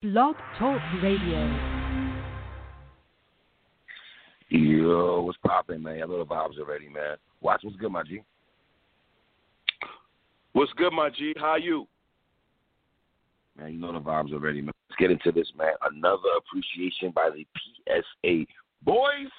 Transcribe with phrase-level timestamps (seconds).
[0.00, 1.58] Blog Talk Radio.
[4.48, 5.96] Yo, what's poppin', man?
[5.96, 7.16] I know the vibes already, man.
[7.40, 8.22] Watch what's good, my G.
[10.52, 11.34] What's good, my G?
[11.36, 11.88] How you?
[13.56, 14.72] Man, you know the vibes already, man.
[14.88, 15.72] Let's get into this, man.
[15.92, 17.44] Another appreciation by the
[17.88, 18.46] PSA
[18.84, 19.32] boys.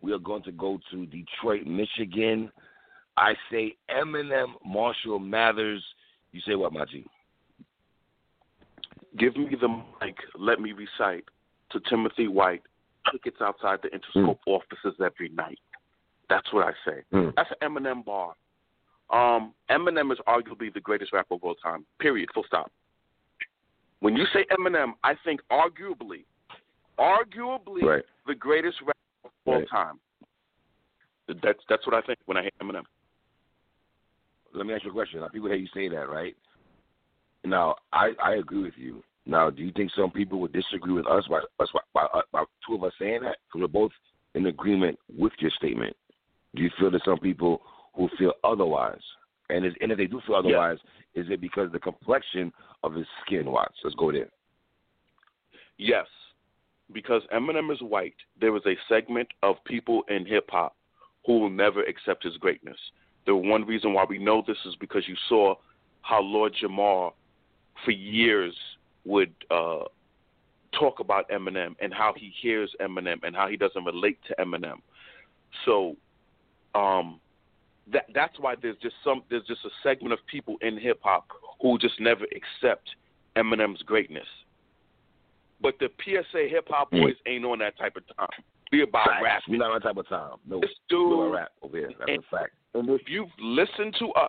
[0.00, 2.52] We are going to go to Detroit, Michigan.
[3.16, 5.82] I say Eminem, Marshall Mathers.
[6.30, 7.04] You say what, my G?
[9.18, 10.16] Give me the mic.
[10.38, 11.24] Let me recite
[11.72, 12.62] to Timothy White.
[13.12, 14.52] Tickets outside the Interscope mm.
[14.58, 15.60] offices every night.
[16.28, 17.02] That's what I say.
[17.12, 17.32] Mm.
[17.36, 18.34] That's an Eminem bar.
[19.10, 21.86] Um, Eminem is arguably the greatest rapper of all time.
[22.00, 22.28] Period.
[22.34, 22.72] Full stop.
[24.00, 26.24] When you say Eminem, I think arguably,
[26.98, 28.02] arguably right.
[28.26, 29.70] the greatest rapper of all right.
[29.70, 30.00] time.
[31.28, 32.82] That's that's what I think when I hear Eminem.
[34.52, 35.20] Let me ask you a question.
[35.20, 36.34] Now, people hear you say that, right?
[37.46, 39.02] Now, I, I agree with you.
[39.24, 42.44] Now, do you think some people would disagree with us by us by, by, by
[42.66, 43.36] two of us saying that?
[43.46, 43.92] Because we're both
[44.34, 45.96] in agreement with your statement.
[46.54, 47.62] Do you feel that some people
[47.94, 49.00] who feel otherwise,
[49.48, 50.78] and is, and if they do feel otherwise,
[51.14, 51.24] yes.
[51.24, 53.46] is it because of the complexion of his skin?
[53.46, 54.28] Watch, let's go there.
[55.78, 56.06] Yes,
[56.92, 58.14] because Eminem is white.
[58.40, 60.74] There is a segment of people in hip hop
[61.24, 62.78] who will never accept his greatness.
[63.26, 65.54] The one reason why we know this is because you saw
[66.02, 67.12] how Lord Jamar,
[67.84, 68.54] for years,
[69.04, 69.84] would uh,
[70.78, 74.78] talk about Eminem and how he hears Eminem and how he doesn't relate to Eminem.
[75.64, 75.96] So,
[76.74, 77.20] um,
[77.92, 81.28] that that's why there's just some there's just a segment of people in hip hop
[81.60, 82.88] who just never accept
[83.36, 84.26] Eminem's greatness.
[85.60, 87.32] But the PSA hip hop boys mm.
[87.32, 88.42] ain't on that type of time.
[88.72, 89.22] We about Facts.
[89.22, 89.42] rap.
[89.48, 90.38] We're not on that type of time.
[90.46, 91.90] No, this dude, about rap over here.
[91.98, 92.52] That's a fact.
[92.74, 94.28] And if you've listened to us,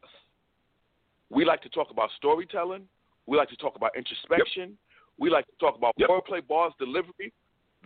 [1.30, 2.84] we like to talk about storytelling.
[3.28, 4.70] We like to talk about introspection.
[4.70, 5.20] Yep.
[5.20, 6.10] We like to talk about yep.
[6.10, 7.34] wordplay, bars, delivery.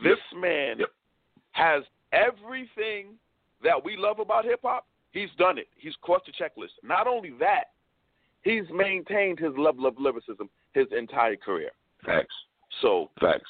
[0.03, 0.42] This yep.
[0.42, 0.78] man
[1.52, 3.16] has everything
[3.64, 4.86] that we love about hip hop.
[5.12, 5.68] He's done it.
[5.75, 6.72] He's crossed the checklist.
[6.84, 7.66] Not only that,
[8.44, 11.72] he's maintained his level of lyricism his entire career.
[12.06, 12.34] Facts.
[12.81, 13.50] So facts.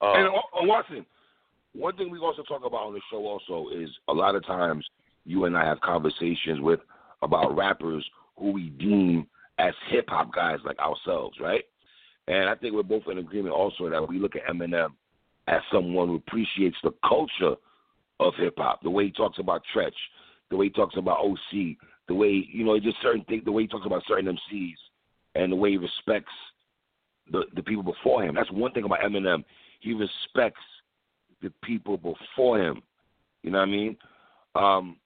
[0.00, 1.06] Uh, and uh, Watson,
[1.74, 4.86] one thing we also talk about on the show also is a lot of times
[5.24, 6.80] you and I have conversations with
[7.22, 8.04] about rappers
[8.36, 9.26] who we deem
[9.62, 11.64] as hip hop guys like ourselves, right?
[12.26, 14.90] And I think we're both in agreement also that we look at Eminem
[15.46, 17.54] as someone who appreciates the culture
[18.20, 19.92] of hip hop, the way he talks about Treach,
[20.50, 21.76] the way he talks about OC,
[22.08, 24.74] the way you know just certain things, the way he talks about certain MCs,
[25.36, 26.32] and the way he respects
[27.30, 28.34] the the people before him.
[28.34, 29.44] That's one thing about Eminem.
[29.80, 30.60] He respects
[31.40, 32.82] the people before him.
[33.42, 33.96] You know what I mean?
[34.54, 34.96] Um,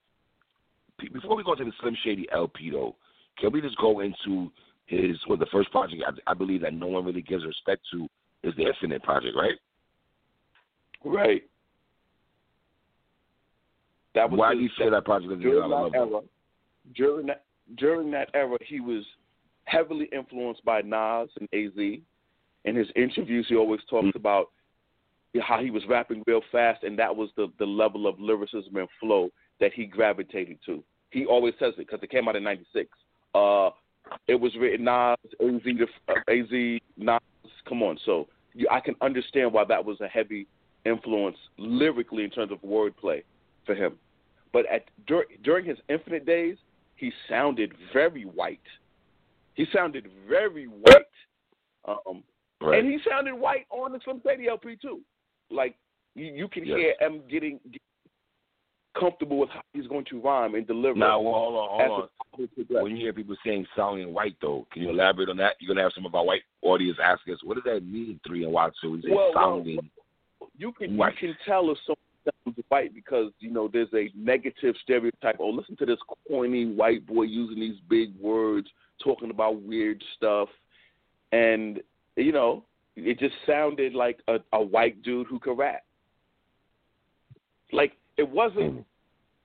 [1.13, 2.97] before we go to the Slim Shady LP, though,
[3.39, 4.51] can we just go into
[4.87, 8.09] his well, the first project I, I believe that no one really gives respect to
[8.43, 9.59] is the Infinite project, right?
[11.05, 11.43] Right.
[14.15, 16.21] That was why his, do you say that project is during that era?
[16.95, 17.45] During that
[17.77, 19.05] during that era, he was
[19.65, 22.01] heavily influenced by Nas and Az.
[22.65, 24.19] In his interviews, he always talks mm-hmm.
[24.19, 24.51] about
[25.43, 28.89] how he was rapping real fast, and that was the the level of lyricism and
[29.01, 29.31] flow
[29.61, 30.83] that he gravitated to.
[31.11, 32.89] He always says it because it came out in '96.
[33.37, 33.71] Uh,
[34.29, 35.61] it was written Nas, Az,
[36.09, 37.21] uh, Az, Nas.
[37.69, 40.47] Come on, so you, I can understand why that was a heavy
[40.85, 43.23] influence lyrically in terms of wordplay
[43.67, 43.97] for him.
[44.53, 46.57] But at dur- during his Infinite days,
[46.95, 48.61] he sounded very white.
[49.55, 51.03] He sounded very white,
[51.87, 52.23] um,
[52.61, 52.79] right.
[52.79, 55.01] and he sounded white on the Slim Shady LP too.
[55.51, 55.77] Like
[56.15, 56.79] you, you can yes.
[56.79, 57.81] hear him getting, getting
[58.99, 60.99] comfortable with how he's going to rhyme and deliver.
[60.99, 62.83] Now, well, hold on, hold on.
[62.83, 65.55] When you hear people saying sounding white, though, can you elaborate on that?
[65.59, 68.21] You're gonna have some of our white audience ask us, what does that mean?
[68.27, 69.79] Three and watch, so we say well, sounding.
[70.41, 71.15] Well, you can white.
[71.21, 71.97] you can tell if someone
[72.45, 75.37] sounds white because you know there's a negative stereotype.
[75.41, 78.69] Oh, listen to this corny white boy using these big words,
[79.03, 80.49] talking about weird stuff,
[81.33, 81.81] and
[82.17, 82.65] you know
[82.97, 85.85] it just sounded like a, a white dude who could rap.
[87.73, 88.85] Like it wasn't.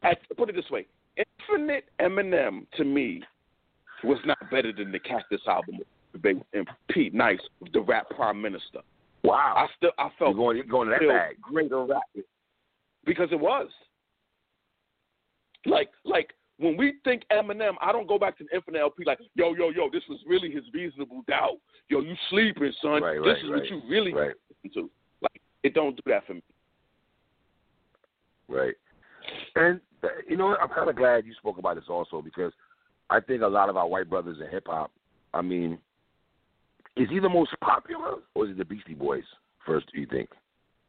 [0.03, 0.87] At, put it this way:
[1.17, 3.21] Infinite Eminem to me
[4.03, 5.79] was not better than the Cactus album
[6.23, 7.39] and Pete Nice,
[7.73, 8.79] the rap prime minister.
[9.23, 9.53] Wow!
[9.55, 11.41] I still I felt you're going, you're going that bag.
[11.41, 12.01] greater rap
[13.05, 13.67] because it was
[15.65, 19.19] like like when we think Eminem, I don't go back to the Infinite LP like
[19.35, 19.89] yo yo yo.
[19.91, 21.57] This was really his reasonable doubt.
[21.89, 23.03] Yo, you sleeping, son.
[23.03, 23.61] Right, this right, is right.
[23.61, 24.33] what you really right.
[24.63, 24.89] listen to.
[25.21, 26.43] Like it don't do that for me.
[28.51, 28.75] Right.
[29.55, 29.79] And
[30.27, 32.51] you know, I'm kind of glad you spoke about this also because
[33.09, 34.91] I think a lot of our white brothers in hip hop,
[35.33, 35.77] I mean,
[36.97, 39.23] is he the most popular, or is it the Beastie Boys
[39.65, 39.91] first?
[39.93, 40.29] Do you think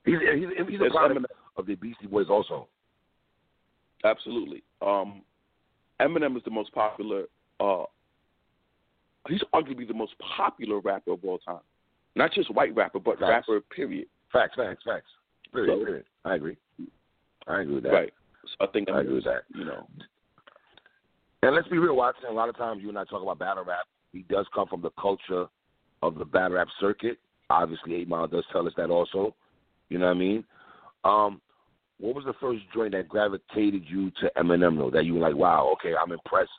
[0.04, 1.26] he's he's, he's a product
[1.56, 2.68] of the Beastie Boys also?
[4.04, 4.62] Absolutely.
[4.80, 5.22] Um,
[6.00, 7.24] Eminem is the most popular.
[7.60, 7.84] Uh,
[9.28, 11.60] he's arguably the most popular rapper of all time.
[12.16, 13.46] Not just white rapper, but facts.
[13.48, 13.60] rapper.
[13.74, 14.06] Period.
[14.32, 14.54] Facts.
[14.56, 14.82] Facts.
[14.84, 15.06] Facts.
[15.52, 15.78] Period.
[15.78, 16.04] So, period.
[16.24, 16.56] I agree.
[17.46, 17.90] I agree with that.
[17.90, 18.12] Right.
[18.58, 19.42] So I think I agree with that.
[19.54, 19.86] You know.
[21.42, 22.24] And let's be real, Watson.
[22.30, 23.86] A lot of times you and I talk about battle rap.
[24.12, 25.46] He does come from the culture
[26.02, 27.18] of the battle rap circuit.
[27.50, 29.34] Obviously, Eight Mile does tell us that also.
[29.88, 30.44] You know what I mean?
[31.04, 31.40] Um,
[31.98, 34.90] what was the first joint that gravitated you to Eminem though?
[34.90, 36.50] That you were like, wow, okay, I'm impressed.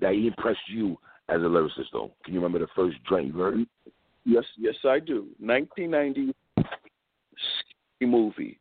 [0.00, 0.98] That he impressed you
[1.28, 2.12] as a lyricist though.
[2.24, 3.66] Can you remember the first joint you heard?
[4.24, 5.28] Yes, yes, I do.
[5.38, 6.34] 1990
[8.00, 8.58] Movie.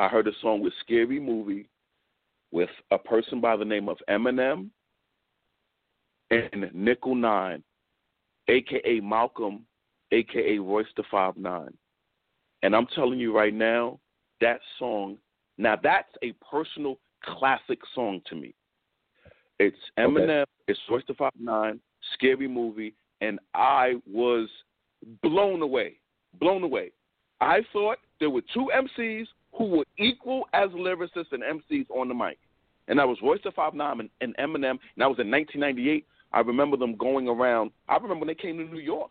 [0.00, 1.68] I heard a song with Scary Movie
[2.52, 4.70] with a person by the name of Eminem
[6.30, 7.62] and Nickel Nine,
[8.48, 9.66] aka Malcolm,
[10.10, 11.74] aka Royce the Five Nine.
[12.62, 14.00] And I'm telling you right now,
[14.40, 15.18] that song
[15.58, 18.54] now that's a personal classic song to me.
[19.58, 20.50] It's Eminem, okay.
[20.68, 21.78] it's Royce the Five Nine,
[22.14, 24.48] scary movie, and I was
[25.22, 25.96] blown away.
[26.40, 26.92] Blown away.
[27.42, 32.14] I thought there were two MCs who were equal as lyricists and MCs on the
[32.14, 32.38] mic.
[32.88, 34.70] And that was Royce the Five Nine and, and Eminem.
[34.70, 36.06] And that was in 1998.
[36.32, 37.70] I remember them going around.
[37.88, 39.10] I remember when they came to New York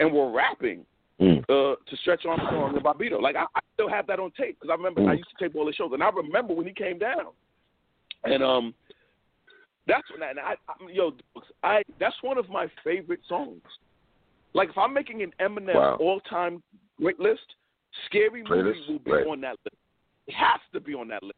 [0.00, 0.84] and were rapping
[1.20, 1.38] mm.
[1.42, 3.20] uh, to Stretch Armstrong and Bobbito.
[3.20, 5.10] Like I, I still have that on tape because I remember mm.
[5.10, 7.26] I used to tape all the shows, and I remember when he came down,
[8.24, 8.74] and um,
[9.86, 11.12] that's when I, and I, I yo,
[11.62, 13.62] I that's one of my favorite songs.
[14.54, 15.96] Like if I'm making an Eminem wow.
[16.00, 16.62] all-time
[16.98, 17.54] great list,
[18.06, 19.26] Scary Movie will be right.
[19.26, 19.76] on that list.
[20.26, 21.34] It has to be on that list.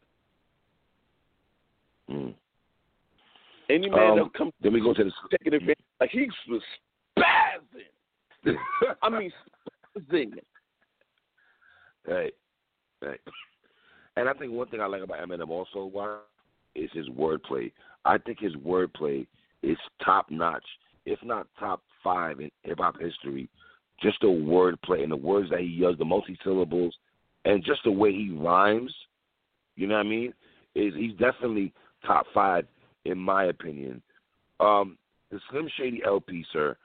[2.10, 2.34] Mm.
[3.70, 6.62] Any man um, that comes then we go to the taking advantage, like he was
[7.16, 8.56] spazzing.
[9.02, 9.32] I mean,
[10.10, 10.32] zing.
[12.06, 12.34] Right,
[13.00, 13.20] right.
[14.16, 16.18] And I think one thing I like about Eminem also, why,
[16.74, 17.72] is his wordplay.
[18.04, 19.26] I think his wordplay
[19.62, 20.64] is top notch,
[21.06, 23.48] if not top five in hip hop history.
[24.02, 26.94] Just the wordplay and the words that he uses, the multi syllables,
[27.44, 28.92] and just the way he rhymes.
[29.76, 30.32] You know what I mean?
[30.74, 31.72] Is he's definitely
[32.04, 32.66] top five
[33.04, 34.02] in my opinion.
[34.60, 34.96] Um,
[35.30, 36.76] the Slim Shady LP, sir,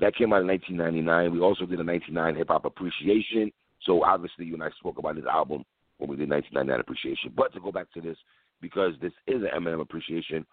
[0.00, 1.32] that came out in 1999.
[1.32, 3.52] We also did a 1999 Hip Hop Appreciation.
[3.84, 5.64] So obviously, you and I spoke about this album
[5.98, 7.32] when we did 1999 Appreciation.
[7.36, 8.16] But to go back to this,
[8.60, 10.44] because this is an Eminem Appreciation,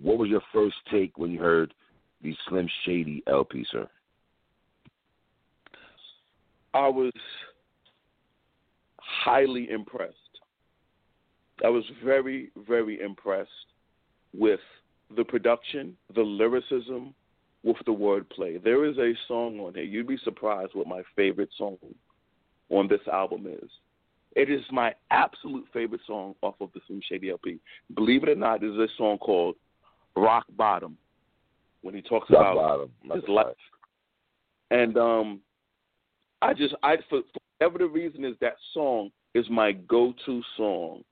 [0.00, 1.72] what was your first take when you heard
[2.22, 3.88] the Slim Shady LP, sir?
[6.74, 7.12] I was
[9.00, 10.14] highly impressed.
[11.64, 13.50] I was very, very impressed
[14.34, 14.60] with
[15.16, 17.14] the production, the lyricism,
[17.64, 18.62] with the wordplay.
[18.62, 19.82] There is a song on here.
[19.82, 21.78] You'd be surprised what my favorite song
[22.70, 23.70] on this album is.
[24.36, 27.58] It is my absolute favorite song off of the Slim Shady LP.
[27.94, 29.56] Believe it or not, there's a song called
[30.14, 30.96] Rock Bottom
[31.82, 33.20] when he talks Rock about bottom.
[33.20, 33.56] his life.
[34.70, 35.40] And um,
[36.42, 41.02] I just, I for, for whatever the reason is, that song is my go-to song.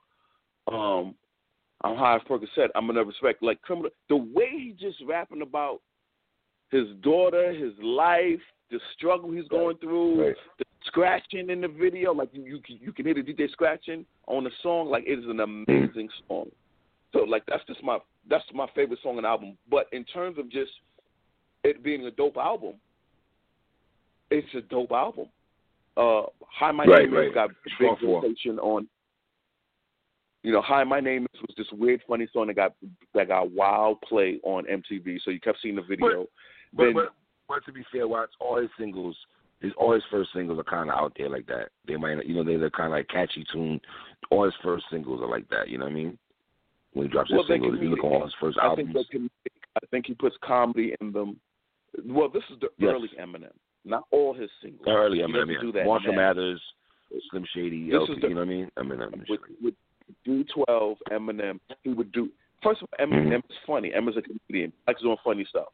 [0.70, 1.14] Um,
[1.82, 2.68] I'm high as Percocet.
[2.74, 3.90] I'm gonna respect like criminal.
[4.08, 5.80] The way he just rapping about
[6.70, 8.40] his daughter, his life,
[8.70, 10.36] the struggle he's going through, right.
[10.58, 14.04] the scratching in the video, like you you can, you can hear the DJ scratching
[14.26, 14.88] on the song.
[14.88, 16.50] Like it is an amazing song.
[17.12, 19.56] So like that's just my that's my favorite song on the album.
[19.70, 20.72] But in terms of just
[21.62, 22.74] it being a dope album,
[24.30, 25.26] it's a dope album.
[25.96, 26.22] Uh,
[26.58, 27.28] Hi, my right, name right.
[27.28, 28.88] is got big rotation on.
[30.42, 32.74] You know, Hi, my name is was this weird, funny song that got
[33.14, 35.18] that got wild play on MTV.
[35.24, 36.26] So you kept seeing the video.
[36.72, 37.14] But, but, then, but,
[37.48, 39.16] but to be fair, Watts, all his singles,
[39.60, 41.70] his all his first singles are kind of out there like that.
[41.86, 43.80] They might, you know, they're, they're kind of like catchy tune.
[44.30, 45.68] All his first singles are like that.
[45.68, 46.18] You know what I mean?
[46.92, 48.92] When he drops well, his singles, if you look on his first I albums.
[48.92, 49.30] Think can,
[49.76, 51.38] I think he puts comedy in them.
[52.06, 52.92] Well, this is the yes.
[52.94, 53.52] early Eminem,
[53.86, 54.84] not all his singles.
[54.86, 55.60] Early Eminem, yeah.
[55.60, 56.18] Do that Marshall now.
[56.28, 56.60] Mathers,
[57.30, 58.70] Slim Shady, This LP, the- you know what I mean?
[58.78, 59.24] Eminem.
[59.28, 59.74] with, with
[60.26, 62.30] D12, Eminem, he would do.
[62.62, 63.52] First of all, Eminem Mm-hmm.
[63.52, 63.90] is funny.
[63.96, 64.72] Eminem's a comedian.
[64.72, 65.68] He likes doing funny stuff,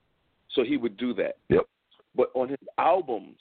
[0.52, 1.36] so he would do that.
[1.48, 1.62] Yep.
[2.14, 3.38] But on his albums,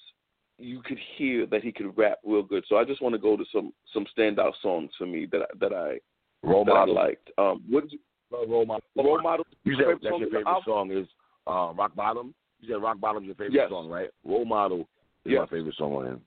[0.57, 2.63] you could hear that he could rap real good.
[2.69, 5.45] So I just want to go to some some standout songs for me that I,
[5.59, 5.99] that I
[6.43, 7.29] Role that I liked.
[7.37, 7.99] Um, what did you,
[8.31, 8.81] Role model.
[8.95, 9.45] role model?
[9.65, 10.63] You said that's your favorite album?
[10.65, 11.07] song is
[11.47, 12.33] uh, Rock Bottom.
[12.61, 13.69] You said Rock Bottom's your favorite Yes.
[13.69, 14.09] song, right?
[14.23, 14.81] Role Model
[15.25, 15.39] is Yes.
[15.41, 16.21] my favorite song on him.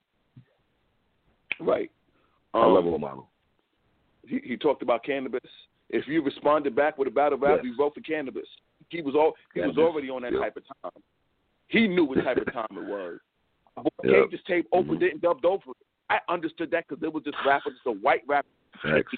[1.59, 1.89] Right.
[2.53, 3.29] I Um, love Role Model.
[4.27, 5.49] he, he talked about cannabis.
[5.89, 7.65] If you responded back with a battle rap, Yes.
[7.65, 8.47] you wrote for cannabis.
[8.89, 10.39] He was all he was already on that yeah.
[10.39, 11.03] type of time.
[11.67, 13.19] He knew what type of time it was.
[13.75, 14.29] Boy Yep.
[14.31, 15.77] Cage's tape opened it and dubbed over it.
[16.09, 18.47] I understood that because it was this rapper, just a white rapper,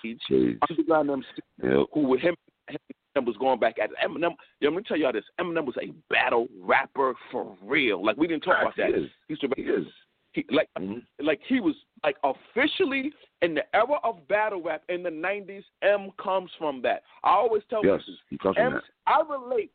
[0.02, 0.22] Cage.
[0.70, 1.28] underground MC,
[1.64, 1.88] Yep.
[1.94, 2.36] who with him,
[2.70, 2.78] him
[3.26, 3.90] was going back at.
[4.04, 4.36] Eminem.
[4.60, 8.04] Yo, let me tell y'all this: Eminem was a battle rapper for real.
[8.04, 8.90] Like we didn't talk about that.
[8.90, 9.10] is.
[9.28, 9.86] He to He is.
[10.34, 11.04] he, like Mhm.
[11.20, 15.64] like he was like officially in the era of battle rap in the '90s.
[15.82, 17.04] M comes from that.
[17.24, 18.84] I always tell Yes, people, he comes from that.
[19.08, 19.72] I relate,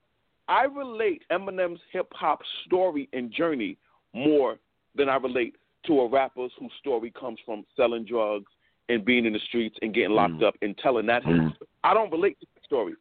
[0.49, 3.77] I relate Eminem's hip hop story and journey
[4.13, 4.59] more
[4.95, 8.51] than I relate to a rapper's whose story comes from selling drugs
[8.89, 10.45] and being in the streets and getting locked Mm.
[10.45, 11.23] up and telling that.
[11.25, 11.57] Mm.
[11.83, 12.95] I don't relate to that story.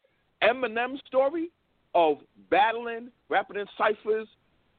[0.43, 1.49] Eminem's story
[1.93, 2.17] of
[2.49, 4.27] battling, rapping in ciphers,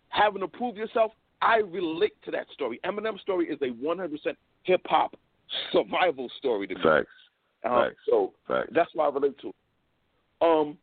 [0.09, 2.81] having to prove yourself, I relate to that story.
[2.85, 5.15] Eminem's story is a 100% hip hop
[5.73, 6.81] survival story to me.
[6.83, 7.09] Facts.
[7.65, 7.97] Um, Facts.
[8.09, 8.71] so Facts.
[8.75, 9.55] that's why I relate to it.
[10.41, 10.79] Um,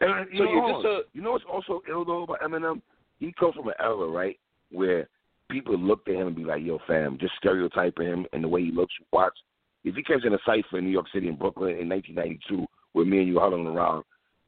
[0.00, 1.00] And, and you So know, you're hold just on.
[1.00, 2.82] a- you know what's also ill though about Eminem?
[3.20, 4.38] He comes from an era, right,
[4.70, 5.08] where
[5.48, 8.64] people looked at him and be like, "Yo, fam," just stereotyping him and the way
[8.64, 8.92] he looks.
[9.12, 9.38] Watch,
[9.84, 13.06] if he comes in a cipher in New York City and Brooklyn in 1992, with
[13.06, 14.04] me and you huddling around,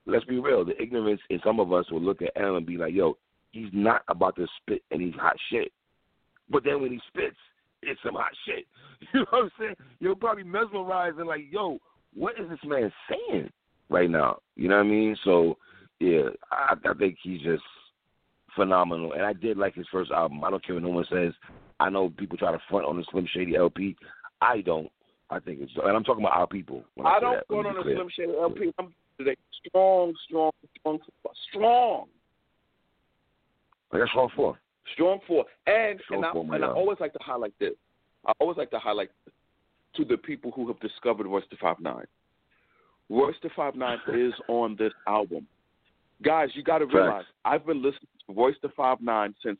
[0.06, 0.64] let's be real.
[0.64, 3.16] The ignorance in some of us will look at Eminem and be like, "Yo,
[3.50, 5.72] he's not about to spit and he's hot shit."
[6.48, 7.36] But then when he spits,
[7.82, 8.66] it's some hot shit.
[9.12, 9.76] You know what I'm saying?
[10.00, 11.78] You'll probably mesmerized and like, "Yo,
[12.14, 13.50] what is this man saying
[13.90, 15.16] right now?" You know what I mean?
[15.22, 15.58] So
[16.00, 17.62] yeah, I, I think he's just
[18.54, 19.12] phenomenal.
[19.12, 20.42] And I did like his first album.
[20.44, 21.32] I don't care what no one says.
[21.78, 23.96] I know people try to front on the Slim Shady LP.
[24.40, 24.90] I don't.
[25.30, 26.84] I think it's, and I'm talking about our people.
[26.98, 27.44] I, I don't that.
[27.48, 27.82] Let put me on a.
[27.82, 28.72] Slim Shady LP.
[28.78, 30.98] I'm today strong, strong, strong,
[31.50, 32.06] strong,
[33.92, 34.58] That's all for.
[34.94, 35.44] strong for.
[35.66, 37.72] And Strong and I and I always like to highlight this.
[38.26, 39.34] I always like to highlight this
[39.96, 42.04] to the people who have discovered Royce the Five Nine.
[43.08, 45.46] Royce the Five Nine is on this album.
[46.22, 49.58] Guys, you got to realize I've been listening to Royce the Five Nine since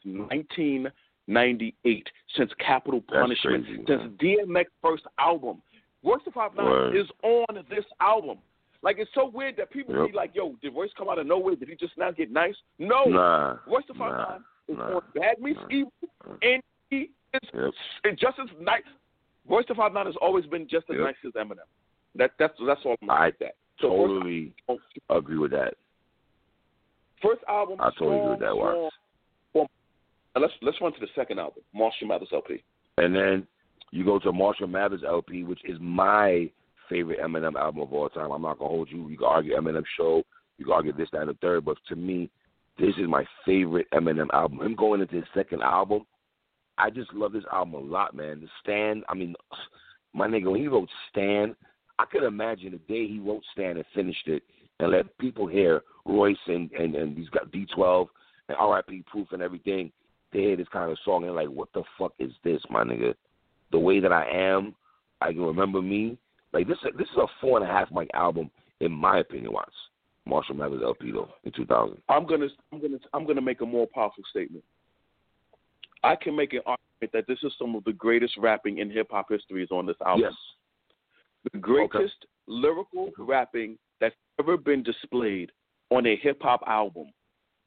[1.27, 4.21] 1998, since Capital That's Punishment, crazy, since.
[4.21, 5.61] DMX first album.
[6.05, 8.39] Royce of Five Nine is on this album.
[8.83, 10.11] Like it's so weird that people Yep.
[10.11, 11.57] be like, "Yo, did Royce come out of nowhere?
[11.57, 13.59] Did he just now get nice?" No, Nah.
[13.67, 15.67] Royce the Five nah, Nine is nah, on Bad Meets nah.
[15.71, 15.93] Evil,
[16.43, 18.17] and he is Yep.
[18.19, 18.85] just as nice.
[19.49, 21.05] Royce the Five Nine has always been just as Yep.
[21.05, 21.59] nice as Eminem.
[22.15, 23.57] That that's that's all I'm I that.
[23.81, 24.53] So first- Totally
[25.11, 25.75] agree with that.
[27.21, 27.81] First album.
[27.81, 28.83] I totally agree with that, strong, strong.
[28.85, 28.91] Now
[30.41, 32.63] let's let's run to the second album, Marshall Mathers LP.
[32.99, 33.47] And then
[33.91, 36.51] you go to Marshall Mathers LP, which is my
[36.89, 38.31] favorite Eminem album of all time.
[38.31, 39.09] I'm not gonna hold you.
[39.09, 40.23] You can argue Eminem Show,
[40.59, 42.31] you can argue this, that, and the third, but to me,
[42.79, 44.61] this is my favorite Eminem album.
[44.61, 46.07] Him going into his second album,
[46.79, 48.41] I just love this album a lot, man.
[48.41, 49.35] The Stand, I mean,
[50.15, 51.55] my nigga, when he wrote Stand,
[51.99, 54.43] I could imagine the day he wrote Stand and finished it
[54.79, 58.09] and let people hear Royce and and, and he's got D12
[58.49, 59.05] and R.I.P.
[59.07, 59.91] Proof and everything.
[60.33, 63.15] They hear this kind of song and like, what the fuck is this, my nigga?
[63.73, 64.75] The way that I am,
[65.21, 66.19] I can remember me.
[66.53, 69.53] Like this, this is a four and a half mic album, in my opinion.
[69.53, 69.73] Watts
[70.27, 71.97] Marshall Mathers LP though in 2000.
[72.09, 74.65] I'm gonna I'm gonna I'm gonna make a more powerful statement.
[76.03, 79.09] I can make an argument that this is some of the greatest rapping in hip
[79.11, 80.25] hop history is on this album.
[80.25, 85.51] Yes, The greatest lyrical rapping that's ever been displayed
[85.91, 87.07] on a hip hop album,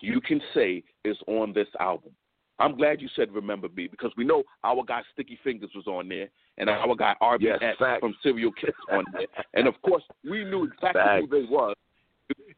[0.01, 2.11] you can say is on this album.
[2.59, 6.09] I'm glad you said Remember Me because we know our guy Sticky Fingers was on
[6.09, 9.27] there and our guy RBX Yes, from Serial Kids on there.
[9.53, 11.21] And of course, we knew exactly Facts.
[11.21, 11.75] who they was.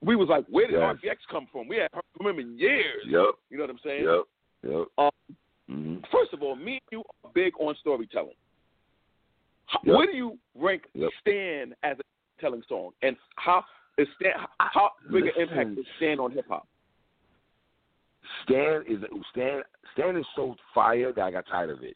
[0.01, 0.96] We was like, where did Yes.
[1.03, 1.67] RBX come from?
[1.67, 3.03] We had heard from him in years.
[3.05, 4.03] Yep, You know what I'm saying?
[4.03, 4.24] yep,
[4.72, 4.88] yep.
[4.98, 5.12] Um,
[5.70, 8.34] hmm First of all, me and you are big on storytelling.
[9.67, 9.96] How, Yep.
[9.96, 11.10] Where do you rank Yep.
[11.22, 12.03] Stan as a
[12.41, 13.63] telling song, and how
[13.98, 14.34] is Stan?
[14.60, 16.67] How big an impact is Stan on hip hop?
[18.44, 19.00] Stan is
[19.32, 19.62] Stan.
[19.94, 21.96] Stan is so fire that I got tired of it.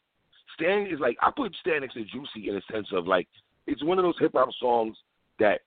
[0.54, 3.28] Stan is like I put Stan next to Juicy in a sense of like
[3.66, 4.96] it's one of those hip hop songs
[5.38, 5.60] that,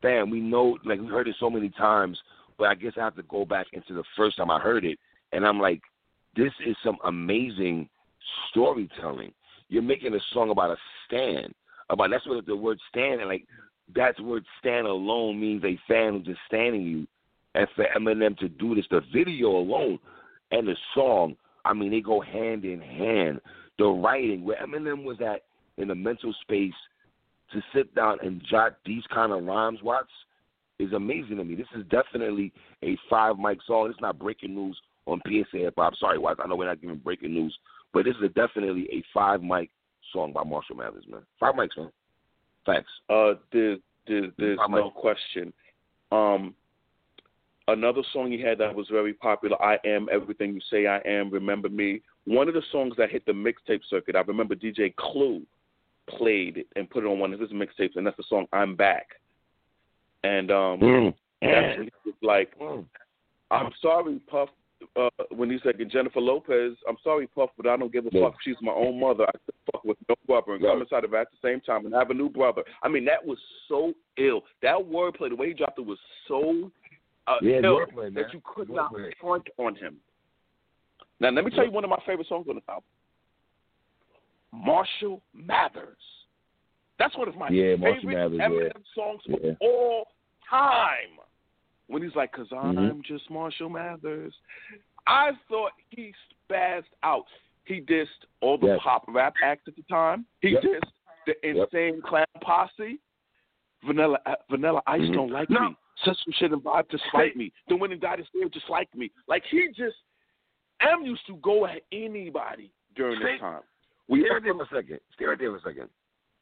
[0.00, 2.18] damn, we know like we heard it so many times,
[2.58, 4.98] but I guess I have to go back into the first time I heard it,
[5.32, 5.80] and I'm like,
[6.36, 7.88] this is some amazing
[8.50, 9.32] storytelling.
[9.68, 10.76] You're making a song about a
[11.06, 11.54] stand,
[11.90, 13.46] about that's what the word stand and like
[13.94, 17.06] that's word stand alone means a fan who's just standing you
[17.54, 19.98] and for Eminem to do this, the video alone
[20.50, 23.40] and the song, I mean, they go hand in hand.
[23.78, 25.42] The writing, where Eminem was at
[25.76, 26.74] in the mental space
[27.52, 30.10] to sit down and jot these kind of rhymes, Watts,
[30.78, 31.54] is amazing to me.
[31.54, 33.90] This is definitely a five mic song.
[33.90, 35.94] It's not breaking news on PSA Hip Hop.
[35.96, 37.56] Sorry, Watts, I know we're not giving breaking news,
[37.92, 39.70] but this is a definitely a five mic
[40.12, 41.22] song by Marshall Mathers, man.
[41.38, 41.90] Five mics, man.
[42.66, 42.88] Thanks.
[43.08, 45.52] Uh, there's there's, no question.
[46.10, 46.54] Um,
[47.68, 51.30] Another song he had that was very popular, I Am Everything You Say I Am,
[51.30, 52.00] Remember Me.
[52.24, 55.42] One of the songs that hit the mixtape circuit, I remember DJ Clue
[56.08, 58.74] played it and put it on one of his mixtapes, and that's the song I'm
[58.74, 59.06] Back.
[60.24, 61.14] And um, Mm.
[61.40, 62.84] that's when he was like, Mm.
[63.50, 64.48] I'm sorry, Puff.
[64.96, 68.22] Uh, when he said Jennifer Lopez, I'm sorry, Puff, but I don't give a Yeah.
[68.22, 68.42] fuck.
[68.42, 69.24] She's my own mother.
[69.24, 70.70] I still fuck with no brother and Right.
[70.72, 72.64] come inside of her at the same time and have a new brother.
[72.82, 73.38] I mean, that was
[73.68, 74.44] so ill.
[74.60, 76.72] That wordplay, the way he dropped it, was so
[77.26, 79.12] uh, Yeah, ill wordplay, that you could not Wordplay.
[79.20, 79.96] front on him.
[81.20, 82.84] Now, let me tell you one of my favorite songs on the album.
[84.52, 85.96] Marshall Mathers.
[86.98, 89.50] That's one of my Yeah, Marshall favorite Mathers, Eminem songs Yeah.
[89.50, 90.08] of all
[90.48, 91.18] time.
[91.86, 93.02] When he's like, because I'm Mhm.
[93.02, 94.34] just Marshall Mathers.
[95.06, 96.14] I thought he
[96.48, 97.26] spazzed out.
[97.64, 98.80] He dissed all the Yes.
[98.82, 100.26] pop rap acts at the time.
[100.40, 100.62] He Yep.
[100.62, 100.92] dissed
[101.26, 101.56] the Yep.
[101.72, 102.98] insane clown posse.
[103.82, 105.14] Vanilla uh, Vanilla Ice Mhm.
[105.14, 105.70] don't like No.
[105.70, 105.76] me.
[106.04, 107.52] Said some shit and vibe to spite me.
[107.68, 109.10] The winning died is there just like me.
[109.28, 109.96] Like he just
[110.80, 113.62] M used to go at anybody during this time.
[114.08, 114.98] We right there for a second.
[115.14, 115.88] Stay right there for a second.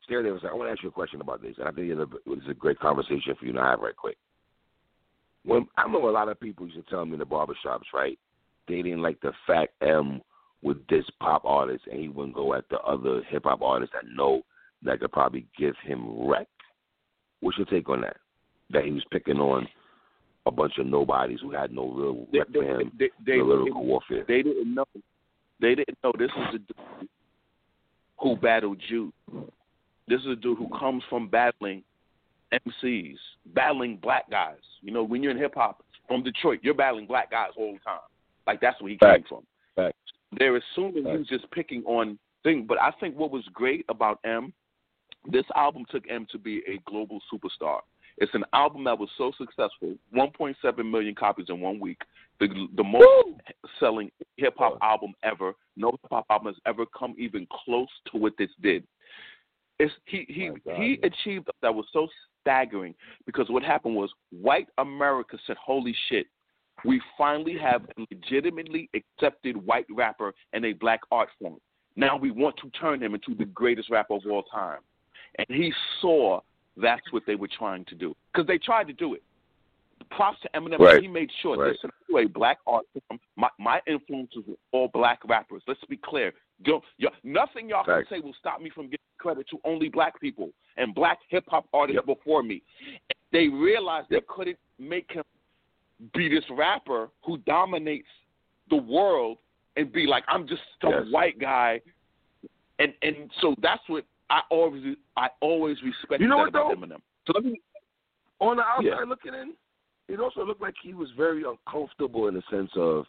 [0.05, 0.55] Stay right there for a second.
[0.55, 2.79] I want to ask you a question about this, and I think it's a great
[2.79, 4.17] conversation for you to have right quick.
[5.45, 8.19] When I know a lot of people used to tell me in the barbershops, right?
[8.69, 10.21] They didn't like the fact M
[10.63, 14.11] with this pop artist, and he wouldn't go at the other hip hop artists that
[14.15, 14.43] know
[14.83, 16.49] that could probably give him wreck.
[17.41, 18.17] What's your take on that?
[18.71, 19.67] That he was picking on
[20.47, 23.63] a bunch of nobodies who had no real They, wreck for him, they, they, the
[23.65, 24.25] they, warfare.
[24.27, 24.87] they didn't know.
[25.61, 27.09] They didn't know this is a dude
[28.19, 29.13] who battled Jude.
[30.09, 31.83] This is a dude who comes from battling
[32.53, 33.17] MCs,
[33.55, 34.57] battling black guys.
[34.81, 37.79] You know, when you're in hip hop from Detroit, you're battling black guys all the
[37.81, 38.01] time.
[38.47, 39.43] Like that's where he came from.
[39.77, 39.97] Facts.
[40.39, 44.19] They're assuming he was just picking on thing, but I think what was great about
[44.25, 44.53] M,
[45.31, 47.81] this album took M to be a global superstar.
[48.21, 52.03] It's an album that was so successful, 1.7 million copies in one week,
[52.39, 53.41] the the most
[53.81, 55.55] selling hip hop album ever.
[55.77, 58.85] No hip hop album has ever come even close to what this did.
[59.79, 61.11] It's, he he My God, he man.
[61.11, 62.09] achieved that was so
[62.43, 62.95] staggering
[63.25, 66.27] because what happened was white America said, "Holy shit,
[66.85, 71.57] we finally have a legitimately accepted white rapper and a black art form.
[71.97, 74.81] Now we want to turn him into the greatest rapper of all time."
[75.39, 76.41] And he saw
[76.77, 79.23] that's what they were trying to do because they tried to do it.
[80.11, 80.79] Props to Eminem.
[80.79, 81.03] Right.
[81.03, 81.73] He made sure Right.
[81.73, 83.21] listen to a black art form.
[83.37, 85.63] My my influences were all black rappers.
[85.69, 86.33] Let's be clear.
[86.63, 90.19] Don't, y'all, nothing y'all can say will stop me from giving credit to only black
[90.21, 92.19] people and black hip hop artists Yep.
[92.19, 92.63] before me.
[93.33, 94.21] They realized Yep.
[94.23, 95.25] they couldn't make him
[96.15, 98.09] be this rapper who dominates
[98.69, 99.39] the world
[99.77, 101.07] and be like, I'm just some Yes.
[101.11, 101.81] white guy.
[102.79, 106.73] And and so that's what I always I always respected You know what, though?
[106.75, 107.03] Eminem.
[107.27, 107.61] So let me
[108.41, 109.05] on the outside Yeah.
[109.07, 109.55] looking in,
[110.09, 113.07] it also looked like he was very uncomfortable in the sense of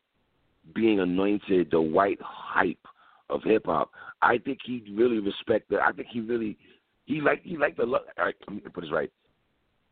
[0.73, 2.85] being anointed the white hype
[3.29, 3.91] of hip hop.
[4.21, 5.79] I think he really respected.
[5.79, 6.57] I think he really
[7.05, 8.03] he liked he liked the love.
[8.17, 9.11] All right, let me put this right.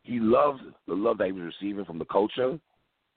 [0.04, 2.60] He loved the love that he was receiving from the culture,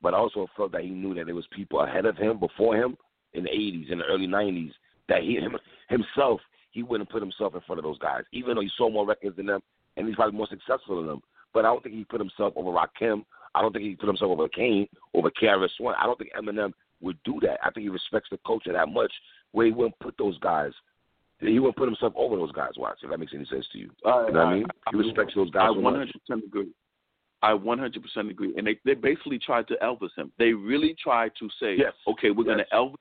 [0.03, 2.97] but also felt that he knew that there was people ahead of him, before him,
[3.33, 4.73] in the '80s, in the early '90s,
[5.09, 5.57] that he him,
[5.89, 6.41] himself
[6.73, 9.37] he wouldn't put himself in front of those guys, even though he sold more records
[9.37, 9.61] than them
[9.97, 11.21] and he's probably more successful than them.
[11.55, 13.25] But I don't think he put himself over Rakim.
[13.55, 15.95] I don't think he put himself over Kane, over KRS One.
[15.99, 17.59] I don't think Eminem would do that.
[17.63, 19.13] I think he respects the culture that much,
[19.53, 20.73] where he wouldn't put those guys.
[21.41, 22.71] He wouldn't put himself over those guys.
[22.77, 23.91] Watch if that makes any sense to you.
[24.07, 24.67] Uh, You know what I mean?
[24.93, 25.93] He respects those guys I much.
[25.95, 26.69] hundred percent agree.
[27.43, 28.55] I one hundred percent agree.
[28.57, 30.33] And they they basically tried to Elvis him.
[30.39, 31.93] They really tried to say, Yes.
[32.07, 32.65] okay, we're Yes.
[32.73, 32.95] gonna Elvis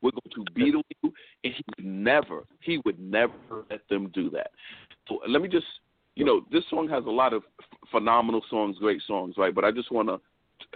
[0.00, 1.12] we're going to Beatle you,
[1.44, 3.34] and he would never, he would never
[3.70, 4.50] let them do that.
[5.08, 5.66] So let me just,
[6.14, 7.42] you know, this song has a lot of
[7.90, 9.54] phenomenal songs, great songs, right?
[9.54, 10.20] But I just want to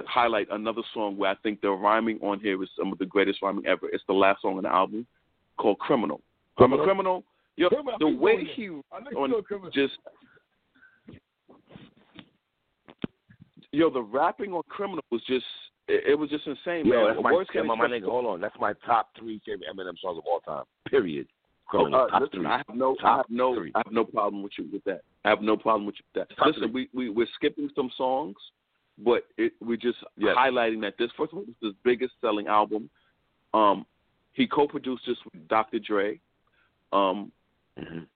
[0.06, 3.42] highlight another song where I think the rhyming on here is some of the greatest
[3.42, 3.88] rhyming ever.
[3.92, 5.06] It's the last song on the album
[5.56, 6.20] called "Criminal."
[6.58, 6.84] I'm a Criminal?
[6.86, 7.24] criminal.
[7.56, 9.70] Yo, Criminal, the way he on criminal.
[9.70, 9.94] just
[13.72, 15.44] yo, the rapping on "Criminal" was just
[15.88, 17.14] it, it was just insane, Yo, man.
[17.14, 18.04] that's my, yeah, my, my nigga.
[18.06, 20.64] Hold on, that's my top three favorite Eminem songs of all time.
[20.88, 21.26] Period.
[21.72, 22.46] Oh, uh, top listen, three.
[22.46, 23.72] I have no, I Top have no, three.
[23.74, 25.00] I have no problem with you with that.
[25.24, 26.36] I have no problem with you with that.
[26.36, 28.36] Top listen, we we we're skipping some songs,
[29.04, 30.36] but it, we're just Yes.
[30.38, 32.88] highlighting that this first of all, this is his biggest selling album.
[33.52, 33.84] Um,
[34.32, 35.78] he co-produced this with Dr.
[35.80, 36.20] Dre,
[36.92, 37.32] um,
[37.78, 38.06] Mhm.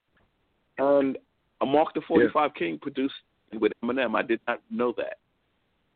[0.78, 1.18] and
[1.66, 3.14] Mark the Forty Five King produced
[3.59, 4.16] with Eminem.
[4.16, 5.18] I did not know that.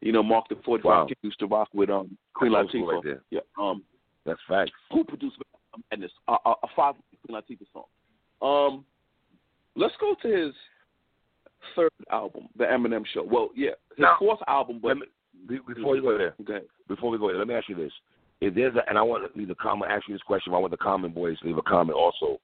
[0.04, 1.08] You know, Mark the Forty Five Wow.
[1.22, 3.04] Used to rock with um Queen That's old school Latifah.
[3.12, 3.20] right.
[3.30, 3.40] Yeah.
[3.58, 3.82] Um,
[4.26, 4.70] That's facts.
[4.92, 5.36] who produced
[5.90, 6.12] Madness?
[6.28, 6.94] A, a, a five
[7.26, 7.84] Queen Latifah song.
[8.42, 8.84] Um,
[9.76, 10.54] let's go to his
[11.74, 13.22] third album, the Eminem Show.
[13.24, 15.06] Well, yeah, his Now- fourth album, but me-
[15.66, 16.64] before you go there, Okay.
[16.86, 17.92] before we go there, let me ask you this:
[18.42, 20.52] If there's a, and I want to leave a comment, ask you this question.
[20.52, 22.38] I want the comment boys to leave a comment also.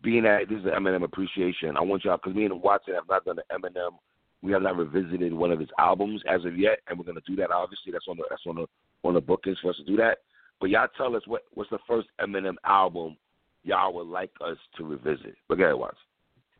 [0.00, 3.08] Being that this is an Eminem appreciation, I want y'all because me and Watson have
[3.08, 3.98] not done the Eminem.
[4.42, 7.36] We have not revisited one of his albums as of yet, and we're gonna do
[7.36, 7.50] that.
[7.50, 8.66] Obviously, that's on the that's on the
[9.04, 10.18] on the bookings for us to do that.
[10.60, 13.16] But y'all tell us what what's the first Eminem album
[13.64, 15.36] y'all would like us to revisit.
[15.48, 15.98] But ahead, Watson.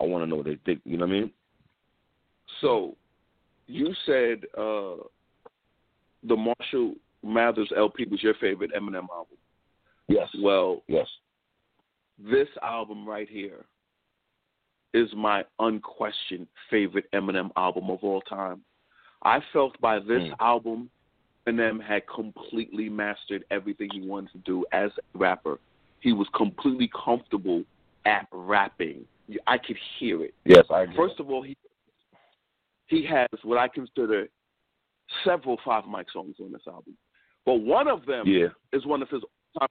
[0.01, 0.81] I want to know what they think.
[0.85, 1.31] You know what I mean?
[2.61, 2.97] So,
[3.67, 5.03] you said uh,
[6.23, 9.37] the Marshall Mathers LP was your favorite Eminem album.
[10.09, 10.29] Yes.
[10.41, 11.07] Well, Yes.
[12.19, 13.65] this album right here
[14.95, 18.63] is my unquestioned favorite Eminem album of all time.
[19.23, 20.35] I felt by this Mm.
[20.41, 20.91] album,
[21.47, 25.59] Eminem had completely mastered everything he wanted to do as a rapper.
[26.01, 27.65] He was completely comfortable
[28.05, 29.07] at rapping.
[29.47, 30.35] I could hear it.
[30.45, 30.97] Yes, I agree.
[30.97, 31.57] First of all, he
[32.87, 34.29] he has what I consider
[35.23, 36.97] several five mic songs on this album,
[37.45, 38.49] but one of them yeah.
[38.73, 39.23] is one of his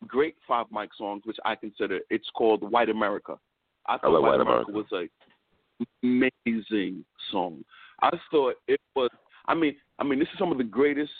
[0.06, 2.00] great five mic songs, which I consider.
[2.10, 3.40] It's called White America.
[3.88, 4.94] I thought like White White America, America.
[4.94, 7.64] was a amazing song.
[8.02, 9.10] I thought it was.
[9.48, 11.12] I mean, I mean, this is some of the greatest.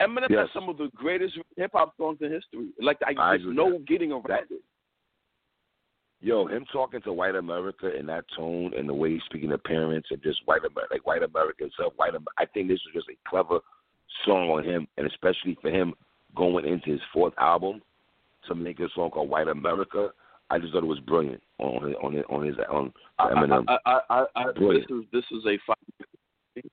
[0.00, 0.40] Eminem Yes.
[0.40, 2.68] has some of the greatest hip hop songs in history.
[2.80, 3.86] Like I, I there's no that.
[3.86, 4.60] getting around That- it.
[6.20, 9.58] Yo, him talking to white America in that tone and the way he's speaking to
[9.58, 12.12] parents and just white America, like white America itself, white.
[12.38, 13.58] I think this was just a clever
[14.24, 15.92] song on him, and especially for him
[16.34, 17.82] going into his fourth album
[18.48, 20.10] to make a song called White America.
[20.50, 23.64] I just thought it was brilliant on his, on his, on his on Eminem.
[23.68, 26.64] I, I, I, I, this is this is a five.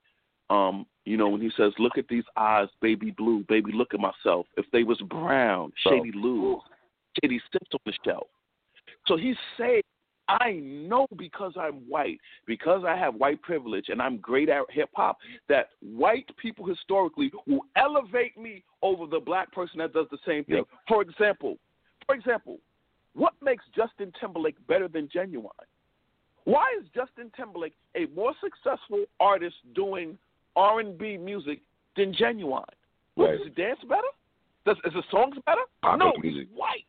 [0.50, 4.00] Um, you know when he says, "Look at these eyes, baby blue, baby, look at
[4.00, 4.46] myself.
[4.56, 6.60] If they was brown, shady lose,
[7.22, 8.26] shady sits on the shelf."
[9.06, 9.82] So he's saying,
[10.28, 14.90] "I know because I'm white, because I have white privilege, and I'm great at hip
[14.94, 15.16] hop.
[15.48, 20.44] That white people historically will elevate me over the black person that does the same
[20.44, 20.56] thing.
[20.56, 20.66] Yep.
[20.86, 21.56] For example,
[22.04, 22.58] for example,
[23.14, 25.50] what makes Justin Timberlake better than Genuine?
[26.44, 30.18] Why is Justin Timberlake a more successful artist doing
[30.56, 31.60] R and B music
[31.96, 32.64] than Genuine?
[33.14, 33.38] What, Right.
[33.38, 34.02] Does he dance better?
[34.64, 35.60] Does is his songs better?
[35.82, 36.48] Popular no, music.
[36.48, 36.86] he's white.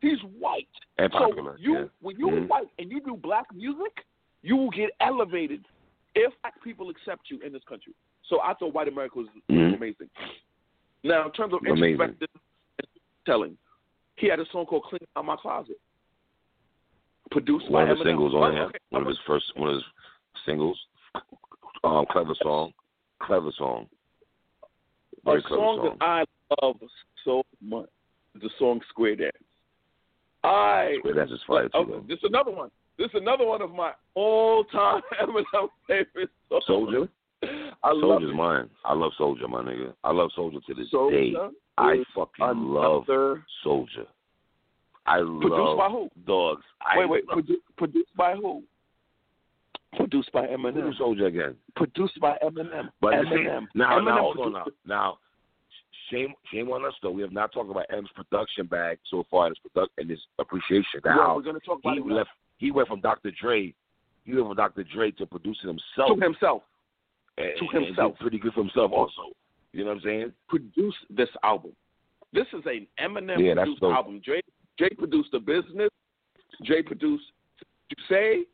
[0.00, 0.66] He's white.
[0.98, 1.84] And so popular, you, yeah.
[2.00, 2.48] when you're Mhm.
[2.48, 4.04] white and you do black music,
[4.42, 5.66] you will get elevated
[6.14, 7.92] if black people accept you in this country.
[8.28, 9.74] So I thought White America was, Mhm.
[9.76, 10.08] amazing.
[11.02, 11.92] Now, in terms of Amazing.
[12.00, 12.28] introspective
[13.26, 13.58] telling,
[14.20, 15.78] he had a song called "Clean Out My Closet,"
[17.30, 18.64] produced one of the singles on there.
[18.64, 19.84] okay, One of his first, one of his
[20.46, 20.78] singles.
[21.82, 22.72] Um, clever song,
[23.22, 23.86] clever song.
[25.24, 25.96] Very a clever song, song.
[25.98, 26.24] that I
[26.62, 26.76] love
[27.24, 27.86] so much.
[28.34, 29.32] is The song "Square Dance."
[30.44, 31.70] I Square Dance is fire too.
[31.74, 32.70] oh, this is another one.
[32.98, 36.64] This is another one of my all-time Eminem favorite songs.
[36.66, 37.08] Soldier.
[37.82, 38.34] I love Soldier's it.
[38.34, 38.70] mine.
[38.84, 39.94] I love Soldier, my nigga.
[40.04, 41.32] I love Soldier to this day.
[41.78, 43.04] I fucking love
[43.62, 44.06] Soldier.
[45.06, 46.10] I produced love by who?
[46.26, 46.62] dogs.
[46.82, 47.28] I Wait, wait.
[47.28, 48.62] love- Produ- produced by who?
[49.96, 50.74] Produced by Eminem.
[50.74, 51.56] Who do Soldier again.
[51.74, 52.90] Produced by Eminem.
[53.00, 53.66] But the Eminem.
[53.74, 54.64] now, Eminem now, hold on now.
[54.86, 55.18] Now,
[56.10, 57.10] shame, shame on us though.
[57.10, 60.20] We have not talked about M's production bag so far in his product and his
[60.38, 61.00] appreciation.
[61.04, 62.14] Now, we're gonna talk about he it now.
[62.14, 62.30] left.
[62.58, 63.32] He went from Dr.
[63.40, 63.74] Dre.
[64.24, 64.84] He went from Dr.
[64.84, 66.16] Dre to producing himself.
[66.16, 66.62] to himself.
[67.38, 68.12] and, to and himself.
[68.12, 69.22] did pretty good for himself also.
[69.72, 70.32] You know what I'm saying?
[70.48, 71.72] Produced this album.
[72.32, 73.94] This is an Eminem Yeah, produced dope.
[73.94, 74.20] album.
[74.24, 74.40] Dre,
[74.78, 75.90] Dre produced the business.
[76.64, 77.24] Dre produced
[77.60, 78.44] to say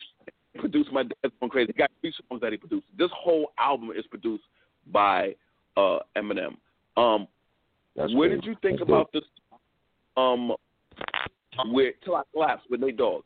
[0.59, 1.73] produced my dad's going crazy.
[1.75, 2.87] He got three songs that he produced.
[2.97, 4.45] This whole album is produced
[4.91, 5.35] by
[5.77, 6.57] uh, Eminem.
[6.97, 7.29] Um,
[7.95, 8.37] That's Where cool.
[8.41, 9.23] did you think That's about this?
[10.17, 10.53] Um,
[11.73, 13.23] where till I collapse with Nate Dogg.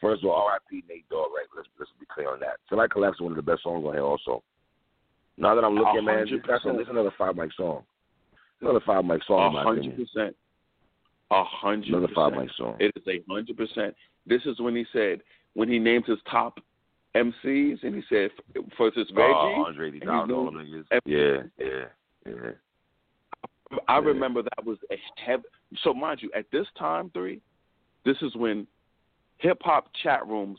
[0.00, 0.84] First of all, R.I.P.
[0.88, 1.28] Nate Dogg.
[1.34, 1.46] Right?
[1.56, 2.56] Let's let's be clear on that.
[2.68, 4.02] Till I collapse is one of the best songs on here.
[4.04, 4.42] Also,
[5.38, 6.78] now that I'm looking, man, hundred that's percent.
[6.78, 7.82] this is another five mic song.
[8.60, 10.06] Another five mic song, A in my hundred opinion.
[10.12, 10.36] percent.
[11.30, 12.76] A hundred Another five mic song.
[12.80, 13.94] It is a hundred percent.
[14.26, 15.20] This is when he said
[15.54, 16.58] when he named his top
[17.14, 18.30] MCs and he said
[18.76, 19.32] first it's Reggie.
[19.34, 20.84] Oh, Andre and 3000, he all them niggas.
[21.06, 21.84] Yeah, yeah,
[22.26, 22.50] yeah.
[23.86, 24.04] I Yeah.
[24.04, 25.42] remember that was a heavy.
[25.82, 27.40] So mind you, at this time, three,
[28.04, 28.66] this is when
[29.38, 30.58] hip hop chat rooms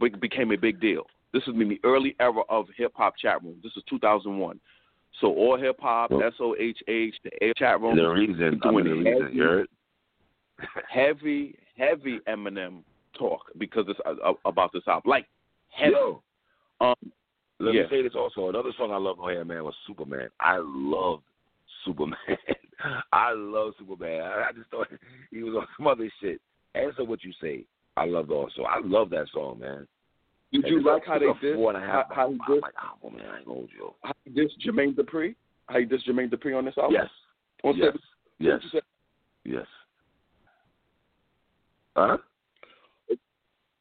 [0.00, 1.06] be- became a big deal.
[1.34, 3.62] This is in the early era of hip hop chat rooms.
[3.62, 4.58] This is 2001.
[5.20, 7.96] So all hip hop, S O H H, the A chat room.
[7.96, 9.68] the reason, I mean, the doing reason, heavy- you heard?
[10.88, 12.82] heavy, heavy Eminem
[13.18, 15.10] talk because it's uh, about this album.
[15.10, 15.26] Like
[15.70, 15.92] heavy.
[15.92, 16.22] Yo,
[16.80, 16.94] Um,
[17.60, 17.82] let Yeah.
[17.82, 18.48] me say this also.
[18.48, 20.28] Another song I love on here, man, was Superman.
[20.40, 21.22] I love
[21.84, 22.16] Superman.
[23.12, 24.22] I love Superman.
[24.22, 24.88] I, I just thought
[25.30, 26.40] he was on some other shit.
[26.74, 27.64] Answer what you say.
[27.96, 28.62] I love also.
[28.64, 29.86] I love that song, man.
[30.54, 31.56] Did you like how they did?
[31.56, 32.06] Four and a half.
[32.10, 32.62] How, how he did?
[32.62, 33.92] like, oh man, I ain't hold you.
[34.04, 35.34] How he did Jermaine Dupri?
[35.68, 36.92] How he did Jermaine Dupri on this album?
[36.94, 37.08] Yes.
[37.64, 37.86] On Yes.
[37.86, 38.00] Seven-
[38.38, 38.60] Yes.
[39.44, 39.66] Yes.
[41.96, 42.18] Huh?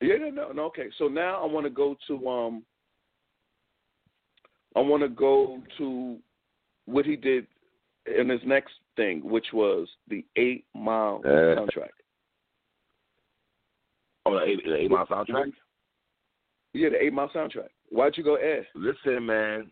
[0.02, 0.64] Yeah, no, no, no.
[0.66, 2.64] Okay, so now I want to go to um,
[4.76, 6.18] I want to go to
[6.86, 7.48] what he did
[8.20, 11.90] in his next thing, which was the Eight Mile Uh, soundtrack.
[14.26, 15.52] Oh, the eight, the eight mile soundtrack.
[16.74, 17.70] Yeah, the Eight Mile soundtrack.
[17.90, 18.66] Why'd you go Ed?
[18.76, 19.72] Listen, man.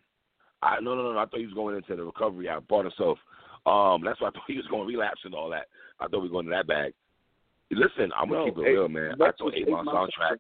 [0.62, 1.18] I no no no.
[1.18, 2.48] I thought he was going into the recovery.
[2.50, 3.18] I brought himself.
[3.66, 5.68] Um, that's why I thought he was going to relapse and all that.
[6.00, 6.94] I thought we were going to that bag.
[7.72, 9.14] Listen, I'm gonna No, keep it Eight- real, man.
[9.22, 10.38] I thought Eight Mile Eight Mile soundtrack.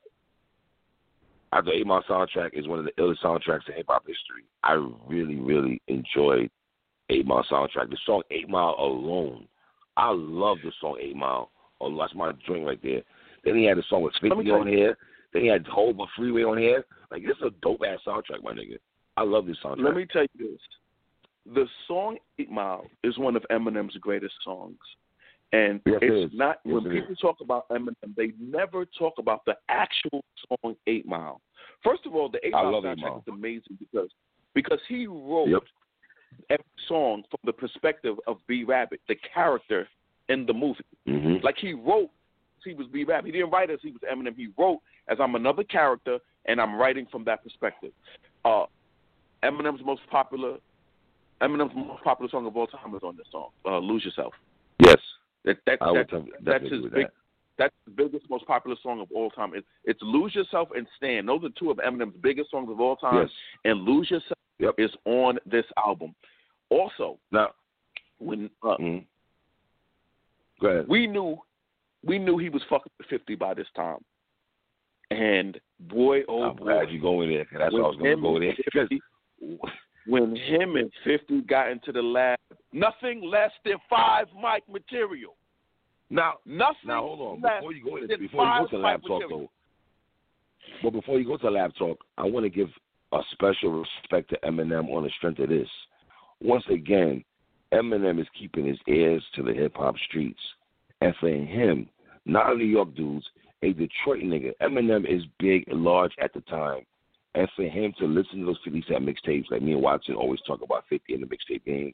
[1.53, 4.43] I thought Eight Mile soundtrack is one of the illest soundtracks in hip hop history.
[4.63, 4.73] I
[5.07, 6.49] really, really enjoyed
[7.09, 7.89] Eight Mile soundtrack.
[7.89, 9.47] The song Eight Mile alone,
[9.97, 11.49] I love the song Eight Mile.
[11.79, 13.01] Oh, that's my joint right there.
[13.43, 14.97] Then he had the song with Fifty on here.
[15.33, 16.85] Then he had Hove a Freeway on here.
[17.11, 18.77] Like this is a dope ass soundtrack, my nigga.
[19.17, 19.83] I love this soundtrack.
[19.85, 20.59] Let me tell you this:
[21.53, 24.77] the song Eight Mile is one of Eminem's greatest songs,
[25.53, 26.37] and Yes, it's is.
[26.37, 30.75] not Yes, when it people talk about Eminem, they never talk about the actual song
[30.87, 31.41] Eight Mile.
[31.83, 33.23] First of all, the Eight I Mile soundtrack Mile.
[33.27, 34.09] is amazing because
[34.53, 35.63] because he wrote Yep.
[36.49, 39.87] every song from the perspective of B Rabbit, the character
[40.29, 40.79] in the movie.
[41.07, 41.43] Mm-hmm.
[41.43, 42.09] Like he wrote,
[42.63, 43.25] he was B Rap.
[43.25, 44.35] He didn't write as he was Eminem.
[44.35, 47.91] He wrote as I'm another character, and I'm writing from that perspective.
[48.45, 48.65] Uh,
[49.43, 50.57] Eminem's most popular,
[51.41, 54.33] Eminem's most popular song of all time is on this song, uh, "Lose Yourself."
[54.79, 54.99] Yes,
[55.45, 56.91] That, that, I would that, that's his big.
[56.93, 57.11] that.
[57.57, 59.53] That's the biggest, most popular song of all time.
[59.53, 62.95] It, it's "Lose Yourself" and "Stand." Those are two of Eminem's biggest songs of all
[62.95, 63.21] time.
[63.23, 63.29] Yes.
[63.65, 64.75] And "Lose Yourself" Yep.
[64.77, 66.15] is on this album.
[66.69, 67.49] Also, Now,
[68.19, 69.03] when uh, mm
[70.63, 70.85] ahead.
[70.87, 71.37] we knew
[72.05, 73.97] we knew he was fucking with fifty by this time.
[75.11, 77.45] And boy, oh I'm boy, glad you going there.
[77.45, 78.53] 'cause That's what I was going to go there.
[78.73, 79.01] 'Cause 50
[80.07, 82.39] when him and fifty got into the lab,
[82.73, 85.35] nothing less than five mic material.
[86.09, 87.41] now, Nothing now hold on.
[87.41, 89.39] Before you go in, than before you go to lab talk material.
[89.39, 89.49] though,
[90.83, 92.69] but before you go to lab talk, I want to give
[93.11, 95.69] a special respect to Eminem on the strength of this.
[96.41, 97.23] Once again,
[97.73, 100.39] Eminem is keeping his ears to the hip hop streets,
[101.01, 101.89] and for him,
[102.25, 103.25] not a New York dudes,
[103.63, 104.53] a Detroit nigga.
[104.61, 106.85] Eminem is big and large at the time.
[107.33, 110.41] And for him to listen to those 50 Cent mixtapes, like me and Watson always
[110.45, 111.93] talk about 50 in the mixtape game,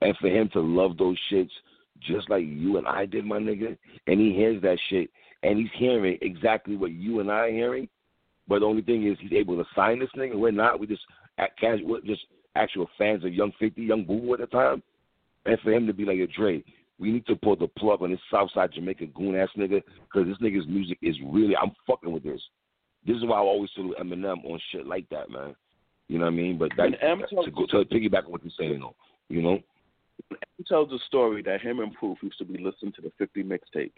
[0.00, 1.50] and for him to love those shits
[2.00, 3.76] just like you and I did, my nigga,
[4.06, 5.10] and he hears that shit,
[5.42, 7.88] and he's hearing exactly what you and I are hearing,
[8.48, 10.34] but the only thing is he's able to sign this nigga.
[10.34, 10.80] We're not.
[10.80, 11.04] We're just
[11.38, 12.22] act casual, just
[12.56, 14.82] actual fans of Young 50, Young Boo at the time.
[15.46, 16.64] And for him to be like, a Dre,
[16.98, 20.38] we need to pull the plug on this Southside Jamaica goon ass nigga because this
[20.38, 22.40] nigga's music is really, I'm fucking with this.
[23.06, 25.54] This is why I always salute Eminem on shit like that, man.
[26.08, 26.58] You know what I mean?
[26.58, 28.94] But that, M to, go, to piggyback on what you're saying, though,
[29.28, 29.58] you know?
[30.56, 33.42] He tells a story that him and Proof used to be listening to the 50
[33.42, 33.90] mixtapes.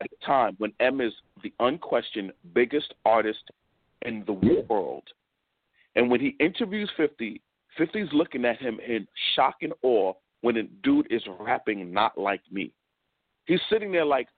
[0.00, 3.42] At a time when M is the unquestioned biggest artist
[4.02, 4.62] in the Yeah.
[4.68, 5.04] world.
[5.96, 7.40] And when he interviews 50,
[7.78, 12.40] 50's looking at him in shock and awe when a dude is rapping not like
[12.50, 12.72] me.
[13.46, 14.28] He's sitting there like,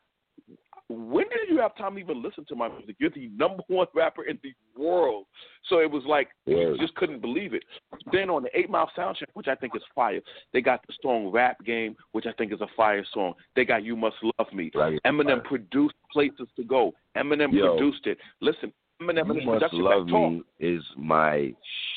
[0.89, 2.97] when did you have time to even listen to my music?
[2.99, 5.27] You're the number one rapper in the world.
[5.69, 7.63] So it was like, you just couldn't believe it.
[8.11, 10.21] Then on the Eight Mile soundtrack, which I think is fire,
[10.53, 13.35] they got the song Rap Game, which I think is a fire song.
[13.55, 14.73] They got You Must Love Me.
[14.75, 16.93] Like, Eminem produced Places to Go.
[17.17, 17.77] Eminem Yo.
[17.77, 18.19] produced it.
[18.41, 20.33] Listen, Eminem You Must production Love talk.
[20.33, 21.55] Me is my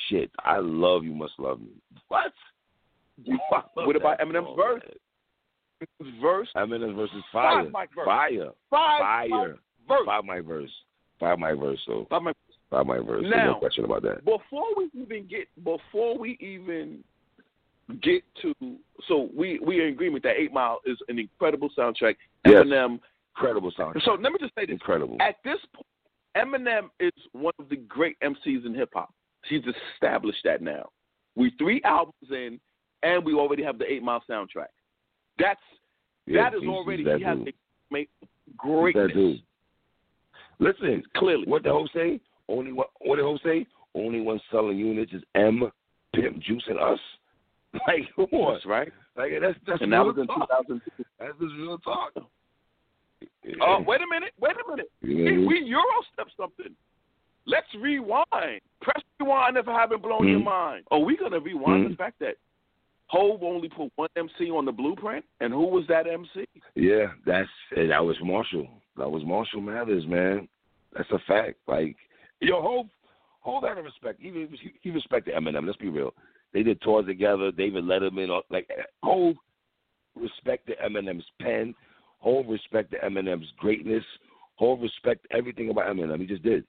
[0.07, 0.29] shit.
[0.43, 1.71] I love You Must Love Me.
[2.09, 2.31] What?
[3.29, 4.81] Oh, what about Eminem's verse?
[5.99, 7.69] His verse, Eminem's verse is fire.
[7.71, 8.05] Five verse.
[8.05, 8.49] Fire.
[8.69, 9.55] five, Fire.
[9.87, 10.05] verse.
[10.05, 10.71] Five my verse.
[11.19, 12.35] Five my verse, so Five mic-
[12.69, 13.23] five my verse.
[13.27, 14.23] Now- no question about that.
[14.25, 17.03] before we even get before we even
[18.01, 18.53] get to
[19.07, 22.15] so we we are in agreement that Eight Mile is an incredible soundtrack.
[22.45, 22.63] Yes.
[22.65, 22.99] Eminem.
[23.35, 23.99] Incredible sound.
[24.05, 25.17] So let me just say this: Incredible.
[25.19, 25.87] at this point,
[26.37, 29.13] Eminem is one of the great MCs in hip hop.
[29.49, 29.63] He's
[29.95, 30.89] established that now.
[31.35, 32.59] We three albums in,
[33.03, 34.67] and we already have the Eight Mile soundtrack.
[35.39, 35.59] That's
[36.25, 37.47] Yeah, that is already that he has dude.
[37.49, 37.53] a
[37.93, 39.11] make He's greatness.
[39.13, 39.39] that.
[40.59, 42.19] Listen, Clearly, what the whole say?
[42.47, 42.87] Only one.
[43.01, 43.65] What the whole say?
[43.95, 45.71] Only one selling units is M,
[46.15, 46.99] Pimp, Juice, and us.
[47.87, 48.53] Like, come on.
[48.53, 48.91] that's right.
[49.17, 50.47] Like that's that's And that real was in talk.
[50.49, 51.03] 2002.
[51.19, 52.11] That's just real talk.
[53.61, 54.91] Oh, wait a minute, wait a minute.
[55.01, 55.63] What We?
[55.65, 56.75] Euro step something.
[57.47, 58.61] Let's rewind.
[58.81, 60.43] Press rewind if I haven't blown your Mhm.
[60.45, 60.83] mind.
[60.91, 61.89] Oh, we gonna rewind Mhm.
[61.89, 62.37] the fact that
[63.13, 66.47] Hove only put one MC on the blueprint, and who was that MC?
[66.73, 67.47] Yeah, that's
[67.77, 68.67] eh, that was Marshall.
[68.97, 70.47] That was Marshall Mathers, man.
[70.97, 71.59] That's a fact.
[71.67, 71.95] Like
[72.39, 72.87] Yo, Hov,
[73.41, 74.19] Hov had a respect.
[74.19, 75.67] He, he, he respected Eminem.
[75.67, 76.15] Let's be real.
[76.55, 77.51] They did tours together.
[77.51, 78.67] David Letterman, like
[79.03, 79.35] Hov
[80.15, 81.75] respected Eminem's pen.
[82.17, 84.03] Hov respected Eminem's greatness.
[84.55, 86.19] Hov respected everything about Eminem.
[86.19, 86.63] He just did.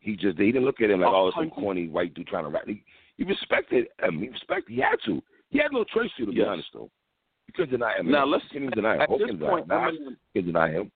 [0.00, 2.50] He just he didn't look at him like oh, some corny white dude trying to
[2.50, 2.64] rap.
[2.66, 2.82] He,
[3.18, 4.18] he respected him.
[4.18, 4.72] He respected.
[4.74, 5.22] He had to.
[5.50, 6.44] He had no choice to, to yes.
[6.44, 6.90] be honest though.
[7.46, 8.10] You couldn't deny him.
[8.10, 9.00] Now let's can you deny him.
[9.02, 10.16] At this point, deny him.
[10.34, 10.90] can deny him.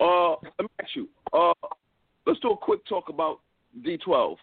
[0.00, 1.08] Uh, let me ask you.
[1.32, 1.52] Uh,
[2.26, 3.40] let's do a quick talk about
[3.84, 4.36] D12.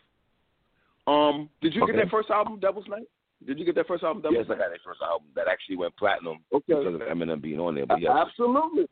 [1.08, 1.93] Um, did you okay.
[1.93, 3.08] get that first album, Devil's Night?
[3.45, 4.56] Did you get that first album, Devil's yes, Night?
[4.56, 6.63] I got that first album that actually went platinum okay.
[6.67, 7.88] because of Eminem being on there.
[7.88, 8.12] But yes.
[8.15, 8.86] Absolutely.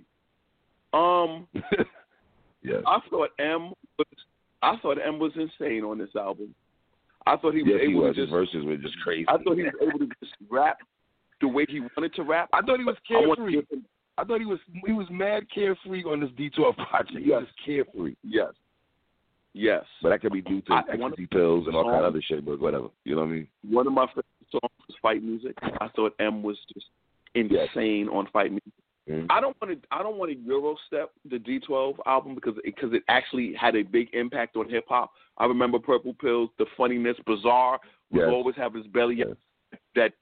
[0.91, 1.47] Um,
[2.63, 2.81] yes.
[2.87, 4.07] I thought M was
[4.61, 6.53] I thought M was insane on this album.
[7.29, 8.15] I thought he was yes, able he was.
[8.15, 9.25] to just verses were just crazy.
[9.27, 10.77] I thought he was able to just rap
[11.41, 12.49] the way he wanted to rap.
[12.53, 13.57] I thought he was carefree.
[14.17, 17.19] I, I thought he was he was mad carefree on this D12 project.
[17.19, 17.41] He yes.
[17.41, 18.15] was carefree.
[18.23, 18.53] Yes.
[19.53, 19.83] Yes.
[20.01, 22.45] But that could be due to I, ecstasy pills and all kind of other shit,
[22.45, 22.87] but whatever.
[23.03, 23.47] You know what I mean?
[23.69, 25.55] One of my favorite songs was fight music.
[25.61, 26.87] I thought M was just
[27.35, 28.09] insane yes.
[28.11, 28.73] on fight music.
[29.09, 29.25] Mm-hmm.
[29.29, 29.87] I don't want to.
[29.91, 33.83] I don't want to Euro step the D12 album because because it actually had a
[33.83, 35.11] big impact on hip hop.
[35.37, 37.79] I remember Purple Pills, the funniness, Bizarre
[38.11, 38.29] would yes.
[38.31, 39.29] always have his belly yes.
[39.95, 40.13] that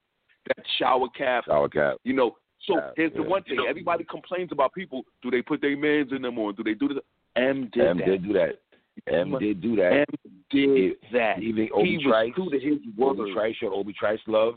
[0.48, 1.46] that shower cap.
[1.46, 1.98] Shower cap.
[2.04, 2.38] You know.
[2.66, 3.28] So yeah, here's the yeah.
[3.28, 5.04] one thing: everybody complains about people.
[5.22, 6.98] Do they put their mans in them or do they do this?
[7.36, 8.06] M did M that.
[8.06, 8.60] did do that.
[9.08, 9.92] M did do that.
[9.92, 10.06] M
[10.50, 11.40] did that.
[11.42, 13.20] Even Obi he Trice, was true to his word.
[13.20, 14.56] Obi Trice showed Obi Trice love.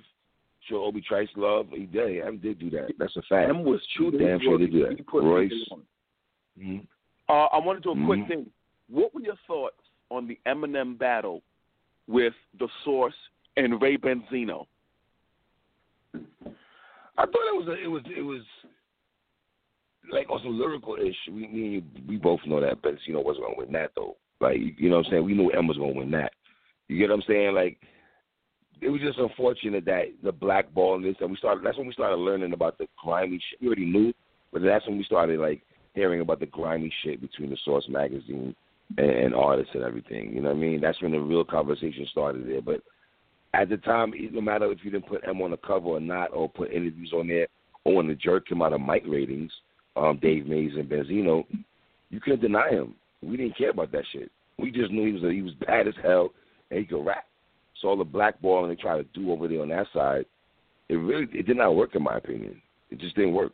[0.68, 1.68] Showed Obi Trice love.
[1.72, 2.22] He did.
[2.22, 2.92] M did do that.
[2.98, 3.48] That's a fact.
[3.48, 5.04] M was true Damn sure did do that.
[5.12, 5.52] Royce.
[6.58, 6.78] Mm-hmm.
[7.28, 8.28] Uh, I want to do a quick mm-hmm.
[8.28, 8.46] thing.
[8.90, 9.76] What were your thoughts
[10.10, 11.42] on the Eminem battle
[12.08, 13.14] with The Source
[13.56, 14.66] and Ray Benzino?
[16.14, 18.42] I thought it was a, it was it was
[20.10, 21.16] like also lyrical ish.
[21.28, 24.16] We me and you, we both know that Benzino wasn't gonna win that though.
[24.40, 25.24] Like you know what I'm saying?
[25.24, 26.32] We knew M was gonna win that.
[26.88, 27.54] You get what I'm saying?
[27.54, 27.78] Like
[28.80, 31.92] it was just unfortunate that the blackball and this and we started that's when we
[31.92, 33.60] started learning about the grimy shit.
[33.60, 34.12] We already knew,
[34.52, 35.62] but that's when we started like
[35.94, 38.54] hearing about the grimy shit between the Source magazine
[38.96, 40.32] and, and artists and everything.
[40.32, 40.80] You know what I mean?
[40.80, 42.62] That's when the real conversation started there.
[42.62, 42.82] But
[43.54, 46.32] at the time, no matter if you didn't put M on the cover or not,
[46.32, 47.48] or put interviews on there,
[47.84, 49.50] or when the jerk came out of Mike ratings,
[49.96, 51.44] um, Dave Mays and Benzino,
[52.10, 52.94] you couldn't deny him.
[53.22, 54.30] We didn't care about that shit.
[54.58, 56.30] We just knew he was a, he was bad as hell
[56.70, 57.24] and he could rap.
[57.80, 60.26] So all the blackballing they try to do over there on that side,
[60.88, 62.60] it really it did not work in my opinion.
[62.90, 63.52] It just didn't work.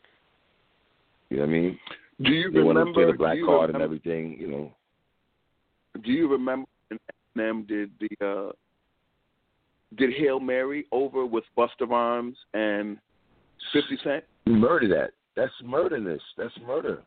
[1.31, 1.79] You know what I mean?
[2.23, 4.37] Do you they remember wanted to play the black card remember, and everything?
[4.41, 4.73] You know.
[6.03, 6.99] Do you remember when
[7.37, 8.53] Eminem did the uh,
[9.97, 12.99] did Hail Mary over with Busta Rhymes and
[13.73, 14.25] Fifty Cent?
[14.47, 15.11] Murder that.
[15.37, 16.23] That's murderness.
[16.39, 17.03] That's murder.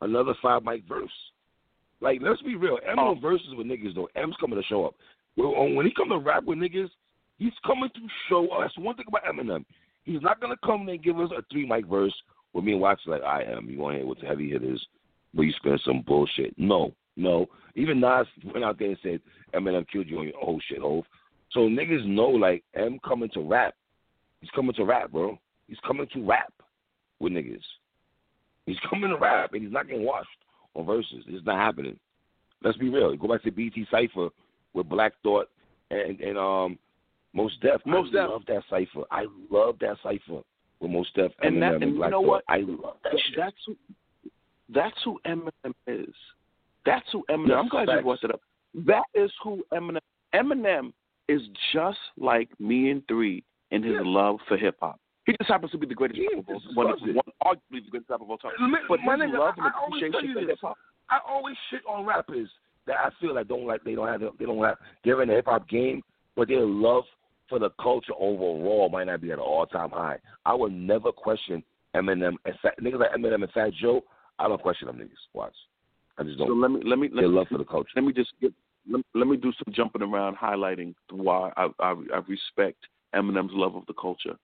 [0.00, 1.08] Another five mic verse.
[2.00, 2.78] Like, let's be real.
[2.86, 3.14] M Oh.
[3.14, 4.08] verses with niggas though.
[4.14, 4.94] M's coming to show up.
[5.36, 6.90] Well, when he come to rap with niggas,
[7.38, 8.70] he's coming to show us.
[8.78, 9.64] One thing about Eminem,
[10.04, 12.14] he's not gonna come and give us a three mic verse
[12.52, 13.68] with me and watch like I am.
[13.68, 14.84] You want to hear what the heavy hitters,
[15.34, 16.54] but you spend some bullshit.
[16.56, 17.46] No, no.
[17.74, 19.20] Even Nas went out there and said
[19.54, 21.04] Eminem killed you on your oh shit, Hov.
[21.50, 23.74] So niggas know like M coming to rap.
[24.40, 25.38] He's coming to rap, bro.
[25.68, 26.52] He's coming to rap
[27.18, 27.62] with niggas.
[28.66, 30.28] He's coming to rap and he's not getting washed
[30.74, 31.24] on verses.
[31.26, 31.98] It's not happening.
[32.62, 33.14] Let's be real.
[33.16, 34.28] Go back to BET Cipher
[34.74, 35.48] with Black Thought
[35.90, 36.78] and and um
[37.32, 37.80] Mos Def.
[37.86, 38.30] Most I Def.
[38.30, 39.04] love that cipher.
[39.10, 40.42] I love that cipher
[40.80, 42.28] with Mos Def And Eminem that- and and you Black know Thought.
[42.28, 42.44] what?
[42.48, 43.36] I love that Th- shit.
[43.36, 43.76] That's who.
[44.70, 46.14] That's who Eminem is.
[46.86, 47.48] That's who Eminem.
[47.48, 47.96] Yes, I'm glad facts.
[47.98, 48.40] you brought that up.
[48.86, 49.98] That is who Eminem.
[50.34, 50.92] Eminem
[51.28, 54.00] is just like me and Three in his Yeah.
[54.04, 54.98] love for hip hop.
[55.26, 57.84] He just happens to be the greatest Yeah, rapper of all this one, one, arguably
[57.84, 58.52] the greatest rapper of all time.
[58.88, 60.78] But my his nigga, love I- and I always appreciation for hip hop.
[61.10, 62.50] I always shit on rappers
[62.86, 65.34] that I feel like don't like they don't have they don't have they're in the
[65.34, 66.02] hip hop game,
[66.36, 67.04] but their love
[67.48, 70.18] for the culture overall might not be at an all time high.
[70.44, 71.62] I would never question
[71.94, 74.02] Eminem and Fat, niggas like Eminem and Fat Joe.
[74.38, 75.10] I don't question them niggas.
[75.32, 75.54] Watch,
[76.18, 76.48] I just don't.
[76.48, 77.90] So let me let me let me, love for the culture.
[77.96, 78.52] let me just get
[78.90, 82.78] let, let me do some jumping around, highlighting why I, I, I respect
[83.14, 84.36] Eminem's love of the culture.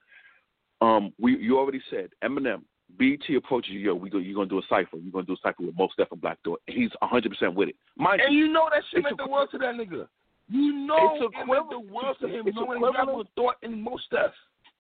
[0.81, 2.63] Um, we you already said Eminem.
[2.99, 4.97] BET approaches you, yo, we go, you're gonna do a cipher.
[4.97, 6.61] You're gonna do a cipher with Mos Def and Black Thought.
[6.67, 7.77] He's 100 percent with it.
[7.97, 10.07] Mind And you, you know that shit meant the world to that nigga.
[10.49, 13.83] You know It's it meant the world to him knowing equivalent- rapping with thought and
[13.83, 14.33] most stuff.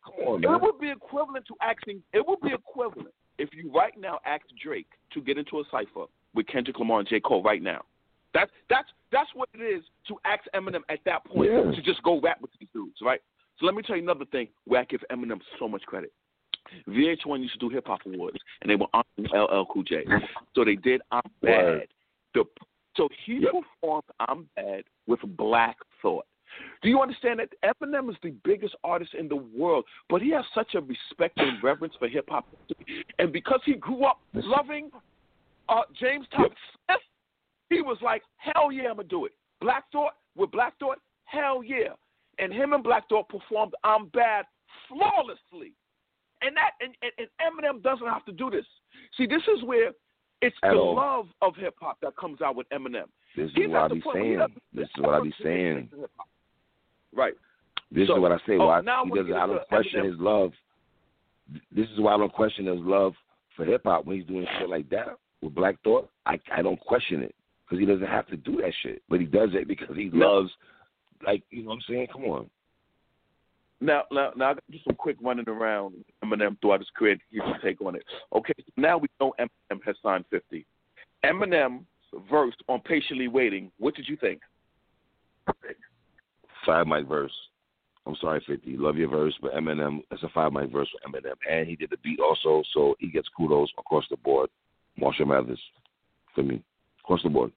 [0.04, 0.54] Come on, man.
[0.54, 2.02] it would be equivalent to asking.
[2.12, 6.06] It would be equivalent if you right now asked Drake to get into a cipher
[6.34, 7.82] with Kendrick Lamar and J Cole right now.
[8.34, 11.70] That's that's that's what it is to ask Eminem at that point Yeah.
[11.70, 13.20] to just go rap with these dudes, right?
[13.58, 16.12] So let me tell you another thing where I give Eminem so much credit.
[16.88, 20.04] VH1 used to do hip hop awards, and they were on LL Cool J.
[20.54, 21.88] So they did I'm Bad,
[22.34, 22.44] the
[22.96, 23.52] So he Yep.
[23.52, 26.26] performed "I'm Bad" with Black Thought.
[26.82, 30.44] Do you understand that Eminem is the biggest artist in the world, but he has
[30.54, 32.46] such a respect and reverence for hip hop,
[33.18, 34.90] and because he grew up loving
[35.68, 36.56] uh, James Thompson
[36.86, 37.00] Smith,
[37.68, 41.62] he was like, "Hell yeah, I'm gonna do it." Black Thought with Black Thought, hell
[41.62, 41.94] yeah,
[42.38, 44.46] and him and Black Thought performed "I'm Bad"
[44.88, 45.74] flawlessly,
[46.42, 48.64] and that and, and, Eminem doesn't have to do this.
[49.16, 49.92] See, this is where
[50.42, 50.94] it's At the all.
[50.96, 53.04] love of hip hop that comes out with Eminem.
[53.36, 54.56] This is He's what I be point where he saying.
[54.72, 55.90] This is what I be saying.
[57.14, 57.34] Right.
[57.92, 58.54] This So, is what I say.
[58.58, 59.12] oh, Why now he?
[59.32, 60.10] I don't question Eminem.
[60.12, 60.52] his love.
[61.74, 63.12] This is why I don't question his love
[63.56, 65.08] for hip hop when he's doing shit like that
[65.42, 66.08] with Black Thought.
[66.26, 67.34] I I don't question it
[67.64, 70.32] because he doesn't have to do that shit, but he does it because he No.
[70.34, 70.50] loves.
[71.26, 72.06] Like you know what I'm saying?
[72.12, 72.48] Come on.
[73.80, 77.16] Now, now, now, I got just some quick running around Eminem throughout his career.
[77.30, 78.04] Here's your take on it.
[78.34, 80.66] Okay, now we know Eminem has signed 50.
[81.24, 81.84] Eminem's
[82.30, 84.40] verse on "Patiently Waiting." What did you think?
[86.66, 87.32] Five mic verse.
[88.06, 88.76] I'm sorry, Fifty.
[88.76, 90.02] Love your verse, but Eminem.
[90.10, 93.08] That's a five mic verse for Eminem, and he did the beat also, so he
[93.08, 94.50] gets kudos across the board.
[94.98, 95.60] Marshall Mathers,
[96.34, 96.62] for me,
[97.02, 97.52] across the board.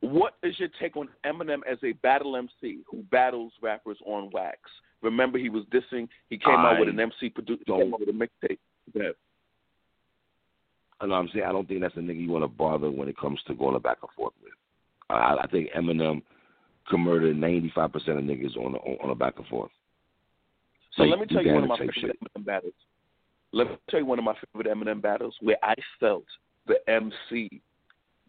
[0.00, 4.58] What is your take on Eminem as a battle MC who battles rappers on wax?
[5.02, 6.08] Remember, he was dissing.
[6.28, 7.62] He came out with an MC producer.
[7.66, 8.58] Came out with a mixtape.
[8.94, 9.10] Yeah.
[11.00, 13.08] I know I'm saying I don't think that's a nigga you want to bother when
[13.08, 14.52] it comes to going back and forth with.
[15.08, 16.22] I, I think Eminem
[16.88, 19.70] can murder 95 percent of niggas on a, on a back and forth.
[20.96, 22.74] So Like, let me tell you one of my favorite Eminem battles.
[23.52, 26.24] Let me tell you one of my favorite Eminem battles where I felt
[26.66, 27.62] the MC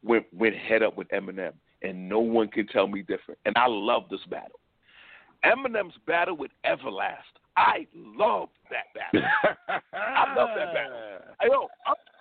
[0.03, 3.39] went went head up with Eminem, and no one can tell me different.
[3.45, 4.59] And I love this battle.
[5.45, 7.15] Eminem's battle with Everlast.
[7.57, 9.27] I love that battle.
[9.93, 10.97] I love that battle.
[11.41, 11.67] I know.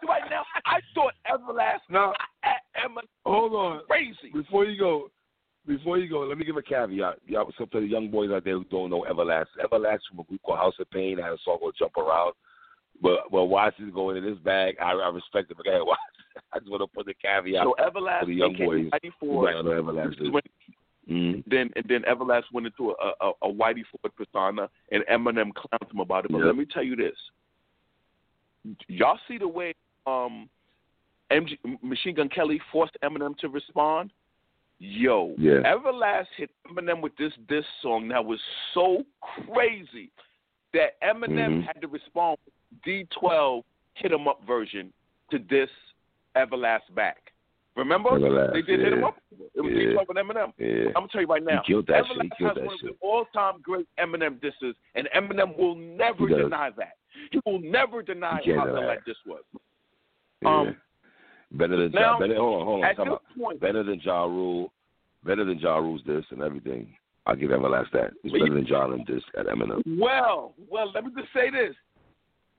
[0.08, 3.82] Right now, I thought Everlast Now, at Eminem hold on.
[3.86, 4.32] crazy.
[4.32, 5.10] Before you go,
[5.66, 7.18] before you go, let me give a caveat.
[7.26, 9.46] Y'all, some of the young boys out there who don't know Everlast.
[9.62, 12.32] Everlast from a group called House of Pain had a song called Jump Around.
[13.02, 14.76] But but Watts is going in this bag.
[14.80, 15.56] I, I respect it.
[15.56, 16.00] But ahead, Watts.
[16.52, 18.88] I just want to put the caveat So Everlast for the young boys.
[18.92, 19.44] Mighty who Ford.
[19.46, 20.32] might not know Everlast.
[20.32, 20.42] When-
[21.08, 21.42] Mm.
[21.46, 25.90] then and then Everlast went into a, a, a Whitey Ford persona, and Eminem clowned
[25.90, 26.30] him about it.
[26.30, 26.46] But Yep.
[26.46, 27.16] let me tell you this:
[28.86, 29.74] y'all see the way
[30.06, 30.48] um,
[31.32, 34.10] MG, Machine Gun Kelly forced Eminem to respond.
[34.78, 35.62] Yo, Yeah.
[35.66, 38.40] Everlast hit Eminem with this this song that was
[38.72, 40.10] so crazy
[40.72, 41.66] that Eminem Mhm.
[41.66, 42.54] had to respond with
[42.84, 43.64] D12
[43.94, 44.92] hit 'em up version
[45.30, 45.70] to this
[46.36, 47.16] Everlast back.
[47.76, 48.10] Remember?
[48.10, 49.06] Everlast, they did hit 'em yeah.
[49.06, 49.16] up.
[49.54, 49.92] It was Yeah.
[49.94, 50.52] D12 and Eminem.
[50.58, 50.86] Yeah.
[50.88, 51.62] I'm gonna tell you right now.
[51.64, 52.22] He killed that shit.
[52.22, 52.90] He killed has that one shit.
[52.90, 56.94] of the all-time great Eminem disses, and Eminem will never deny that.
[57.30, 59.42] He will never deny how deny that diss was.
[60.42, 60.48] Yeah.
[60.48, 60.76] Um,
[61.52, 62.36] better than now, ja, better.
[62.36, 62.90] Hold on, hold on.
[62.90, 64.72] At this point, Better than Ja Rule.
[65.24, 66.96] Better than Ja Rule's this and everything.
[67.26, 68.12] I'll give Everlast that.
[68.24, 69.82] It's better than Ja and this at Eminem.
[69.98, 71.74] well, well, let me just say this.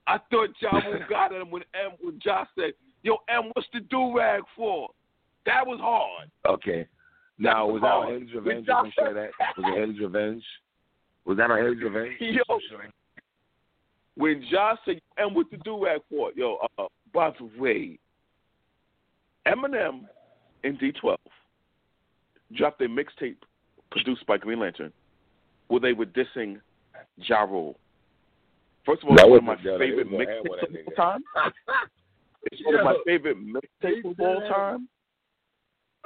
[0.06, 2.72] I thought Ja Rule got him when M when Ja said,
[3.02, 4.88] "Yo, M, what's the do rag for?"
[5.46, 6.30] That was hard.
[6.46, 6.86] Okay.
[7.38, 8.28] Now was that on.
[8.34, 8.66] Revenge?
[8.94, 10.44] Sure that was it Hailie's Revenge.
[11.24, 12.14] Was that on Hailie's Revenge?
[12.20, 12.58] Yo.
[14.14, 17.98] When Ja said, "M, what's the do rag for?" Yo, uh, by the way,
[19.46, 20.06] Eminem
[20.64, 21.16] and D12
[22.54, 23.36] dropped a mixtape
[23.90, 24.92] produced by Green Lantern
[25.68, 26.60] where they were dissing
[27.16, 27.76] Ja Rule.
[28.84, 30.94] First of all, That one of my favorite they was on hand mixtapes of all
[30.94, 31.24] time.
[32.50, 34.88] It's one of my favorite mixtapes of all time.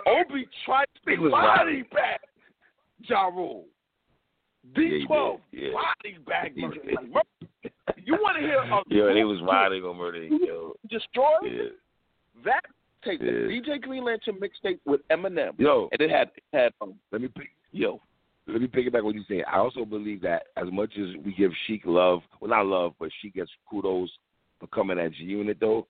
[0.07, 1.91] Obi tried to was body wild.
[1.91, 2.18] bag
[3.09, 3.64] Ja Rule.
[4.76, 6.74] D12 Yeah, he body bag murder.
[6.84, 6.95] did.
[6.95, 7.74] Like, murder.
[8.05, 10.24] You want to hear a Yo, they group was get riding on murder.
[10.24, 10.74] Yo.
[10.91, 11.26] destroyed?
[11.45, 11.62] Yeah.
[12.45, 12.62] That
[13.05, 13.30] tape, Yeah.
[13.30, 17.28] DJ Green Lantern mixtape with Eminem, Yo, and it had it had um, let me
[17.28, 17.51] pick.
[17.72, 18.01] yo.
[18.49, 19.43] Let me pick it back what you're saying.
[19.53, 23.09] I also believe that as much as we give Sheek love, well not love, but
[23.20, 24.09] she gets kudos
[24.61, 25.87] for coming at G Unit though.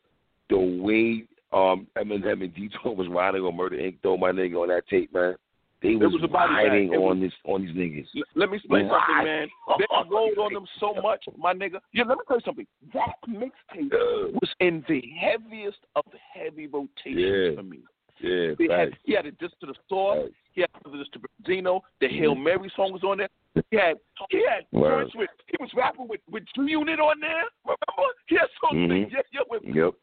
[0.50, 3.96] The way um Eminem and D was riding on Murder Inc.
[4.02, 5.34] though, my nigga on that tape, man.
[5.82, 6.66] They was, was body bag.
[6.72, 8.06] riding It was- on this on these niggas.
[8.16, 9.00] L- let me explain Right.
[9.08, 9.48] something, man.
[9.78, 11.80] They rolled on them so much, my nigga.
[11.92, 12.66] Yeah, let me tell you something.
[12.94, 13.92] That mixtape
[14.32, 17.54] was in the heaviest of the heavy rotations Yeah.
[17.56, 17.78] for me.
[18.20, 20.22] Yeah, He had, he had a diss to the store.
[20.22, 20.34] Facts.
[20.54, 21.82] He had this to Zeno.
[22.00, 22.42] The Hail Mhm.
[22.44, 23.28] Mary song was on there.
[23.70, 23.98] He had
[24.30, 27.44] he had joints with he was rapping with with G Unit on there.
[27.64, 28.12] Remember?
[28.26, 29.10] He had songs Mhm.
[29.12, 29.94] yeah, yeah, with Yep.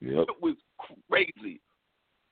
[0.00, 0.26] Yep.
[0.28, 0.56] shit was
[1.08, 1.60] crazy.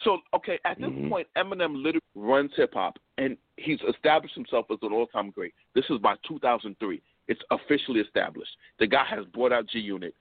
[0.02, 1.08] So okay, at this Mhm.
[1.08, 5.54] point, Eminem literally runs hip hop, and he's established himself as an all time great.
[5.74, 7.00] This is by 2003.
[7.28, 8.50] It's officially established.
[8.78, 10.14] The guy has brought out G Unit.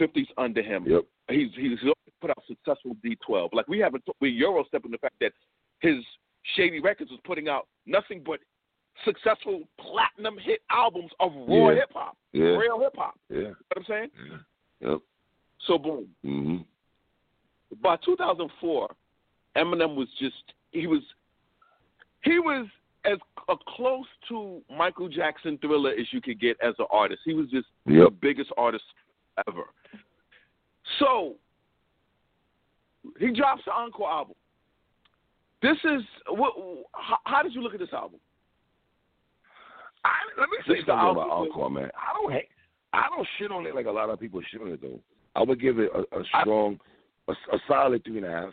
[0.00, 0.84] 50's under him.
[0.86, 1.04] Yep.
[1.30, 1.78] He's he's
[2.20, 3.52] put out successful D12.
[3.52, 5.32] Like we haven't we Euro stepping the fact that
[5.80, 6.04] his
[6.56, 8.40] Shady Records was putting out nothing but
[9.04, 11.74] successful platinum hit albums of raw Yeah.
[11.76, 12.56] hip hop, Yeah.
[12.56, 13.18] real hip hop.
[13.30, 13.36] Yeah.
[13.38, 14.10] You know what I'm saying?
[14.80, 14.90] Yeah.
[14.90, 15.00] Yep.
[15.66, 16.14] So boom.
[16.22, 16.56] hmm
[17.80, 18.90] By 2004,
[19.56, 20.34] Eminem was just
[20.72, 21.02] he was
[22.22, 22.66] he was
[23.04, 23.18] as
[23.48, 27.20] uh, close to Michael Jackson Thriller as you could get as an artist.
[27.24, 28.84] He was just the biggest artist
[29.48, 29.64] ever.
[30.98, 31.34] So
[33.18, 34.34] he drops the encore album.
[35.62, 36.54] This is what?
[36.92, 38.20] How, how did you look at this album?
[40.04, 41.30] I, let me say the something about.
[41.30, 41.90] Encore, man.
[41.94, 42.48] I don't hate,
[42.92, 45.00] I don't shit on it like a lot of people shit on it though.
[45.34, 46.78] I would give it a strong,
[47.28, 48.52] a, a solid three and a half.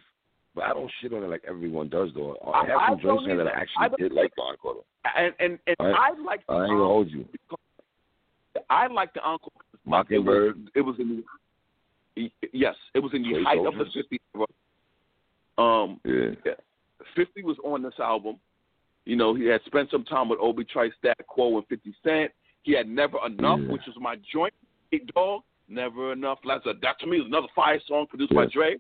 [0.56, 2.36] But I don't shit on it like everyone does though.
[2.46, 3.54] I, I- have I some joints in there that.
[3.56, 4.84] I I actually don't- did like the Encore.
[5.16, 7.26] And and, and I- I like I ain't gonna hold you.
[8.70, 9.52] I like the encore.
[9.86, 10.58] Mockingbird.
[10.76, 11.24] It was, it was in
[12.16, 14.20] the yes, it was in the Toy height of the fifty.
[15.58, 16.54] Um, Yeah.
[17.16, 18.38] 50 was on this album.
[19.06, 22.32] You know, he had spent some time with Obi Trice, Stat Quo, and 50 Cent.
[22.64, 23.72] He had Never Enough, Yeah.
[23.72, 24.54] which was my joint.
[25.16, 26.40] Dog, Never Enough.
[26.46, 28.76] That's a, uh, that to me is another fire song produced by Dre.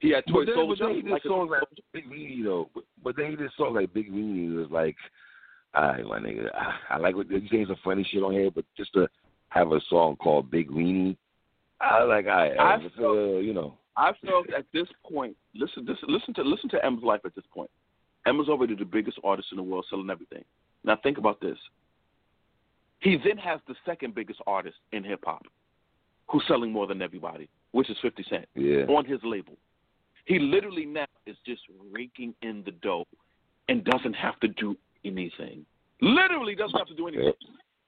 [0.00, 0.84] He had Toy But then, but Soldier.
[0.86, 1.62] then he did like a- songs like
[1.92, 2.68] Big Weenie though.
[2.74, 4.54] But, but then he did songs like Big Weenie.
[4.54, 4.96] Was like,
[5.74, 8.50] all right, my nigga, I, I like what you saying some funny shit on here,
[8.50, 9.08] but just to
[9.48, 11.16] have a song called Big Weenie,
[11.80, 15.86] I like, right, I I feel, uh, you know, I felt at this point, listen,
[15.86, 17.70] listen, listen to listen to Emma's life at this point.
[18.26, 20.44] Emma's already the biggest artist in the world, selling everything.
[20.84, 21.58] Now think about this.
[23.04, 25.44] He then has the second biggest artist in hip hop,
[26.30, 29.58] who's selling more than everybody, which is Fifty Cent yeah, on his label.
[30.24, 31.60] He literally now is just
[31.92, 33.04] raking in the dough
[33.68, 34.74] and doesn't have to do
[35.04, 35.66] anything.
[36.00, 37.34] Literally doesn't have to do anything.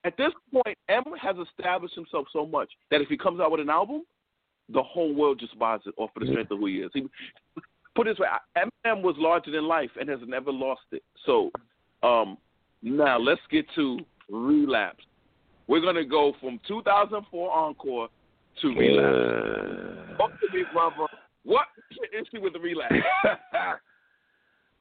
[0.05, 3.61] At this point, M has established himself so much that if he comes out with
[3.61, 4.03] an album,
[4.69, 6.91] the whole world just buys it off of the strength of who he is.
[6.93, 7.07] He,
[7.95, 11.03] put it this way, Eminem was larger than life and has never lost it.
[11.25, 11.51] So
[12.03, 12.37] um,
[12.83, 13.99] now let's get to
[14.31, 15.05] Relapse.
[15.69, 18.09] We're gonna go from 2004 Encore
[18.61, 20.17] to Relapse.
[20.19, 21.07] Talk to me, brother.
[21.45, 22.95] What is the issue with the relapse?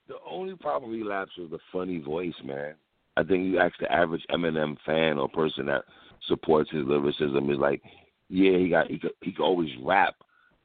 [0.08, 2.74] the only problem with relapse was the funny voice, man.
[3.18, 5.84] I think you ask the average Eminem fan or person that
[6.28, 7.82] supports his lyricism is like,
[8.30, 10.16] yeah, he got he could he could always rap,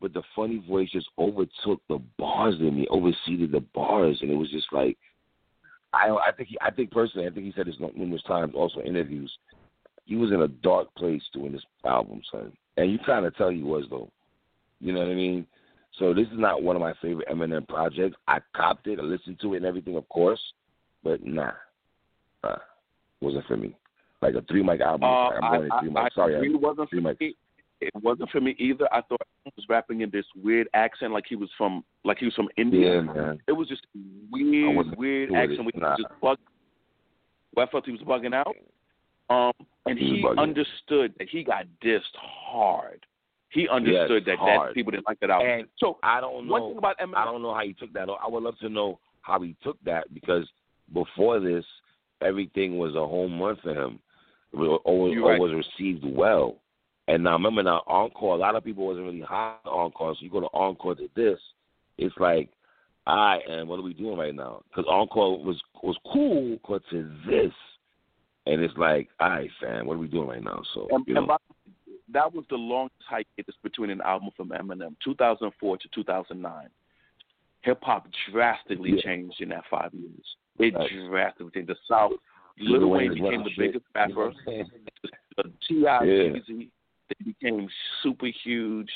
[0.00, 4.36] but the funny voice just overtook the bars in me, overseeded the bars, and it
[4.36, 4.96] was just like,
[5.92, 8.80] I I think he, I think personally, I think he said this numerous times, also
[8.80, 9.32] in interviews.
[10.04, 13.50] He was in a dark place doing this album, son, and you kind of tell
[13.50, 14.10] he was though.
[14.80, 15.46] You know what I mean?
[15.98, 18.16] So this is not one of my favorite Eminem projects.
[18.26, 20.40] I copped it, I listened to it and everything, of course,
[21.04, 21.52] but nah,
[22.44, 22.56] uh,
[23.20, 23.76] wasn't for me.
[24.22, 25.08] Like a three mic album.
[25.08, 26.12] Uh, I'm going I, three mic.
[26.14, 26.36] Sorry.
[26.36, 26.40] I,
[26.90, 27.34] three mics.
[27.80, 27.88] Me.
[27.94, 28.86] It wasn't for me either.
[28.92, 32.26] I thought he was rapping in this weird accent, like he was from, like he
[32.26, 32.96] was from India.
[32.96, 33.38] Yeah, man.
[33.48, 34.00] It was just I
[34.30, 35.64] weird, wasn't weird accent.
[35.64, 35.96] We Nah.
[35.96, 36.38] just bug.
[37.56, 38.54] I felt he was bugging out.
[39.28, 39.52] Um,
[39.86, 43.04] and He he understood that he got dissed hard.
[43.50, 44.70] He understood that hard.
[44.70, 45.48] that people didn't like that album.
[45.48, 46.52] And so I don't know.
[46.52, 48.08] one thing about Eminem, I don't know how he took that.
[48.08, 50.48] I would love to know how he took that because
[50.92, 51.64] before this,
[52.22, 53.98] everything was a home run for him.
[54.52, 55.40] It was, always, You're right.
[55.40, 56.56] always received well.
[57.10, 58.36] And now remember now encore.
[58.36, 60.14] A lot of people wasn't really high on encore.
[60.14, 61.40] So you go to encore to this,
[61.98, 62.50] it's like,
[63.06, 64.62] all right, and what are we doing right now?
[64.68, 67.52] Because encore was was cool, but to this,
[68.46, 70.62] and it's like, all right, fam, what are we doing right now?
[70.72, 71.36] So And, you know, by,
[72.12, 76.68] that was the longest hiatus between an album from Eminem, 2004 to 2009.
[77.62, 79.02] Hip hop drastically Yeah.
[79.02, 80.36] changed in that five years.
[80.60, 80.90] It Right.
[81.08, 81.70] drastically changed.
[81.70, 82.12] The South,
[82.58, 84.34] Lil Wayne became the shit, biggest you know rapper.
[84.46, 84.70] I'm?
[85.36, 86.38] The T.I., Yeah.
[87.18, 87.68] They became
[88.02, 88.90] super huge.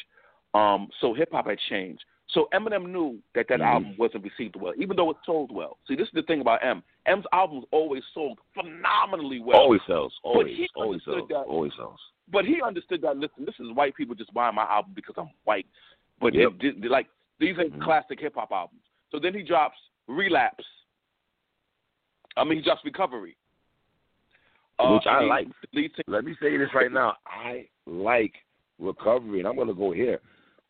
[0.55, 2.05] Um, so hip hop had changed.
[2.29, 3.67] So Eminem knew that that Mhm.
[3.67, 5.79] album wasn't received well, even though it sold well.
[5.87, 6.83] See, this is the thing about M.
[7.07, 9.61] M's albums always sold phenomenally well.
[9.61, 10.19] always sells.
[10.23, 11.29] Always, he always sells.
[11.29, 12.01] that- Always sells.
[12.29, 13.19] But he understood that.
[13.19, 15.67] Listen, this is white people just buying my album because I'm white.
[16.19, 16.53] But Yep.
[16.85, 17.09] like
[17.39, 17.83] these ain't Mhm.
[17.83, 18.83] classic hip hop albums.
[19.11, 20.65] So then he drops Relapse.
[22.37, 23.37] I mean, he drops Recovery,
[24.79, 25.49] Uh, Which I he- like.
[26.07, 27.15] Let me say this right now.
[27.27, 28.33] I like
[28.79, 30.21] Recovery, and I'm going to go here.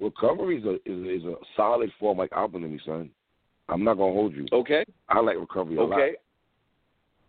[0.01, 3.11] Recovery is a is, is a solid four mic album to me, son.
[3.69, 4.47] I'm not going to hold you.
[4.53, 5.99] Okay, I like Recovery a lot.
[6.01, 6.15] okay.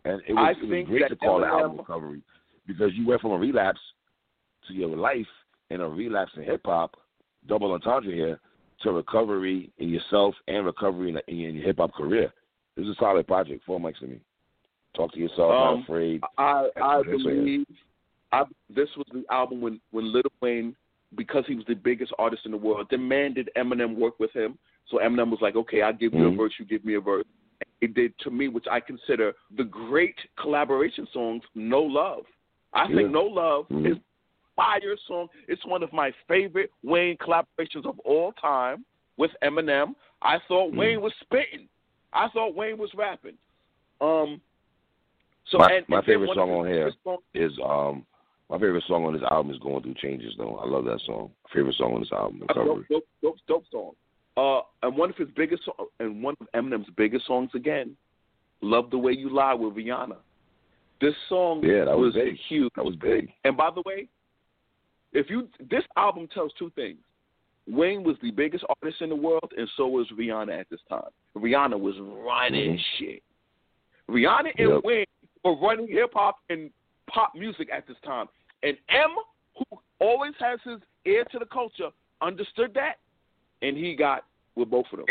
[0.03, 2.21] And it was, it was great to call it album Recovery
[2.67, 3.79] because you went from a relapse
[4.67, 5.25] to your life
[5.69, 6.95] and a relapse in hip hop,
[7.47, 8.39] double entendre here,
[8.81, 12.33] to recovery in yourself and recovery in, in your hip hop career.
[12.75, 14.19] This is a solid project, four mics to me.
[14.95, 16.21] Talk to yourself, Um, not afraid.
[16.37, 17.23] I I That's what it is.
[17.23, 17.65] believe
[18.31, 20.75] I, this was the album when when Lil Wayne
[21.15, 24.57] because he was the biggest artist in the world, demanded Eminem work with him.
[24.89, 26.33] So Eminem was like, "Okay, I'll give you Mhm.
[26.33, 27.25] a verse, you give me a verse."
[27.81, 31.43] It did to me, which I consider the great collaboration songs.
[31.55, 32.25] No Love.
[32.73, 32.95] I Yeah.
[32.95, 33.91] think No Love Mhm.
[33.91, 33.97] is
[34.55, 35.29] fire song.
[35.47, 38.85] It's one of my favorite Wayne collaborations of all time
[39.17, 39.95] with Eminem.
[40.21, 40.77] I thought Mhm.
[40.77, 41.69] Wayne was spitting.
[42.13, 43.37] I thought Wayne was rapping.
[44.01, 44.41] Um.
[45.47, 46.91] So My- and, my and favorite song on here
[47.33, 48.05] Is um
[48.49, 51.31] my favorite song on this album is "Going Through Changes." Though I love that song.
[51.53, 52.43] Favorite song on this album.
[52.53, 53.91] Dope, dope, dope, dope song.
[54.37, 55.63] Uh, and one of his biggest
[55.99, 57.95] and one of Eminem's biggest songs again,
[58.61, 60.17] "Love the Way You Lie" with Rihanna.
[61.01, 62.35] This song Yeah, that was big.
[62.35, 62.71] huge.
[62.75, 63.31] That was big.
[63.45, 64.07] And by the way,
[65.13, 66.99] if you this album tells two things.
[67.67, 71.09] Wayne was the biggest artist in the world, and so was Rihanna at this time.
[71.35, 72.79] Rihanna was running Mhm.
[72.99, 73.23] shit.
[74.07, 74.83] Rihanna and Yep.
[74.83, 75.05] Wayne
[75.45, 76.69] were running hip hop and
[77.07, 78.25] pop music at this time.
[78.63, 79.11] And M,
[79.57, 81.89] who always has his ear to the culture,
[82.21, 82.95] understood that,
[83.61, 84.25] and he got
[84.55, 85.05] with both of them.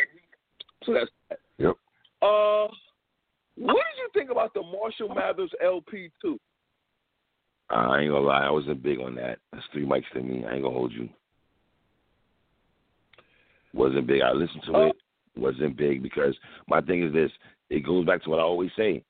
[0.84, 1.38] So that's that.
[1.58, 1.76] Yep.
[2.20, 2.66] Uh,
[3.56, 6.38] what did you think about the Marshall Mathers LP too?
[7.70, 9.38] I ain't gonna lie, I wasn't big on that.
[9.52, 10.44] That's three mics to me.
[10.44, 11.08] I ain't gonna hold you.
[13.72, 14.20] Wasn't big.
[14.20, 14.86] I listened to Oh.
[14.86, 14.96] it.
[15.36, 16.36] Wasn't big because
[16.68, 17.30] my thing is this.
[17.70, 19.02] It goes back to what I always say.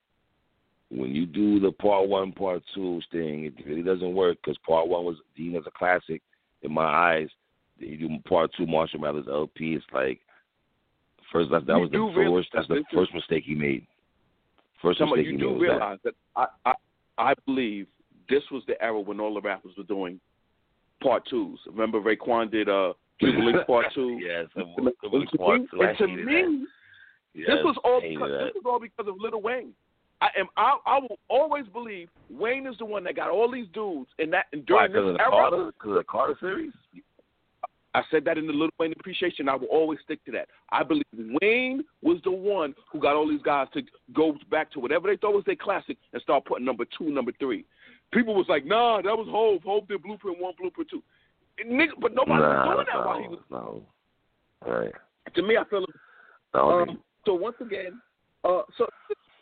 [0.90, 4.88] When you do the part one, part two thing, it really doesn't work because part
[4.88, 6.22] one was deemed as a classic
[6.62, 7.28] in my eyes.
[7.80, 9.74] Then you do part two, Marshall Mathers LP.
[9.74, 10.20] It's like
[11.32, 12.68] first that, that was the do realize first.
[12.68, 13.86] That's the first mistake he made.
[14.82, 15.72] First Some mistake you he do made was that.
[15.72, 16.72] realize that, I, I
[17.16, 17.86] I believe
[18.28, 20.20] this was the era when all the rappers were doing
[21.02, 21.58] part twos.
[21.66, 24.18] Remember Raekwon did uh Jubilee part two.
[24.20, 25.82] yes, to part two.
[25.82, 26.66] And to me that.
[27.34, 29.72] Yes, this was all because this was all because of Little Wayne.
[30.24, 33.66] I am I, I will always believe Wayne is the one that got all these
[33.74, 34.86] dudes in that and Why?
[34.86, 35.30] during Because of this the era.
[35.50, 35.66] Carter?
[35.78, 36.72] Because of the Carter series?
[37.96, 39.48] I said that in the Little Wayne appreciation.
[39.48, 40.48] I will always stick to that.
[40.72, 41.04] I believe
[41.40, 43.82] Wayne was the one who got all these guys to
[44.14, 47.30] go back to whatever they thought was their classic and start putting number two, number
[47.38, 47.64] three.
[48.12, 49.62] People was like, nah, that was Hove.
[49.62, 51.02] Hove did Blueprint one, Blueprint two.
[51.58, 53.38] And nigga, but nobody nah, was doing that no, while he was.
[53.50, 53.82] no.
[54.66, 54.92] All right.
[55.36, 55.84] To me, I feel.
[56.52, 58.00] No, Um, so once again,
[58.44, 58.86] uh, so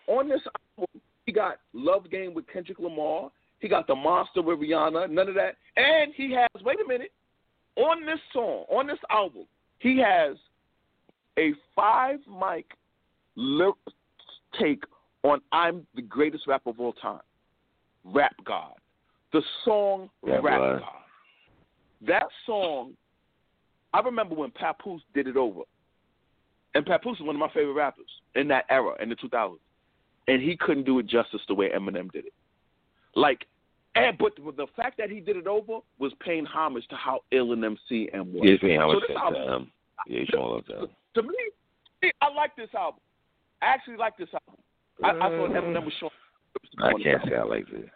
[0.06, 0.40] on this
[0.78, 3.30] album, he got Love Game with Kendrick Lamar.
[3.60, 5.10] He got The Monster with Rihanna.
[5.10, 5.56] None of that.
[5.76, 6.48] And he has.
[6.64, 7.12] Wait a minute.
[7.76, 9.44] On this song, on this album,
[9.78, 10.36] he has
[11.38, 12.66] a five mic
[13.36, 13.76] lyric
[14.60, 14.84] take
[15.22, 17.20] on "I'm the Greatest Rapper of All Time."
[18.04, 18.74] Rap God.
[19.32, 20.80] The song Rap Rap, God.
[20.80, 20.88] God.
[22.06, 22.92] That song,
[23.94, 25.62] I remember when Papoose did it over.
[26.74, 29.58] And Papoose is one of my favorite rappers in that era, in the 2000s.
[30.28, 32.32] And he couldn't do it justice the way Eminem did it.
[33.14, 33.46] Like,
[33.94, 37.52] and but the fact that he did it over was paying homage to how ill
[37.52, 38.42] an MC M was.
[38.44, 39.72] yeah, paying how So much this to album- him.
[40.06, 40.88] Yeah, he's showing love to him.
[41.14, 43.00] To me, I like this album.
[43.60, 44.60] I actually like this album.
[45.04, 45.56] I, I thought mm.
[45.56, 46.10] Eminem was showing.
[46.78, 47.88] I can't say I like it.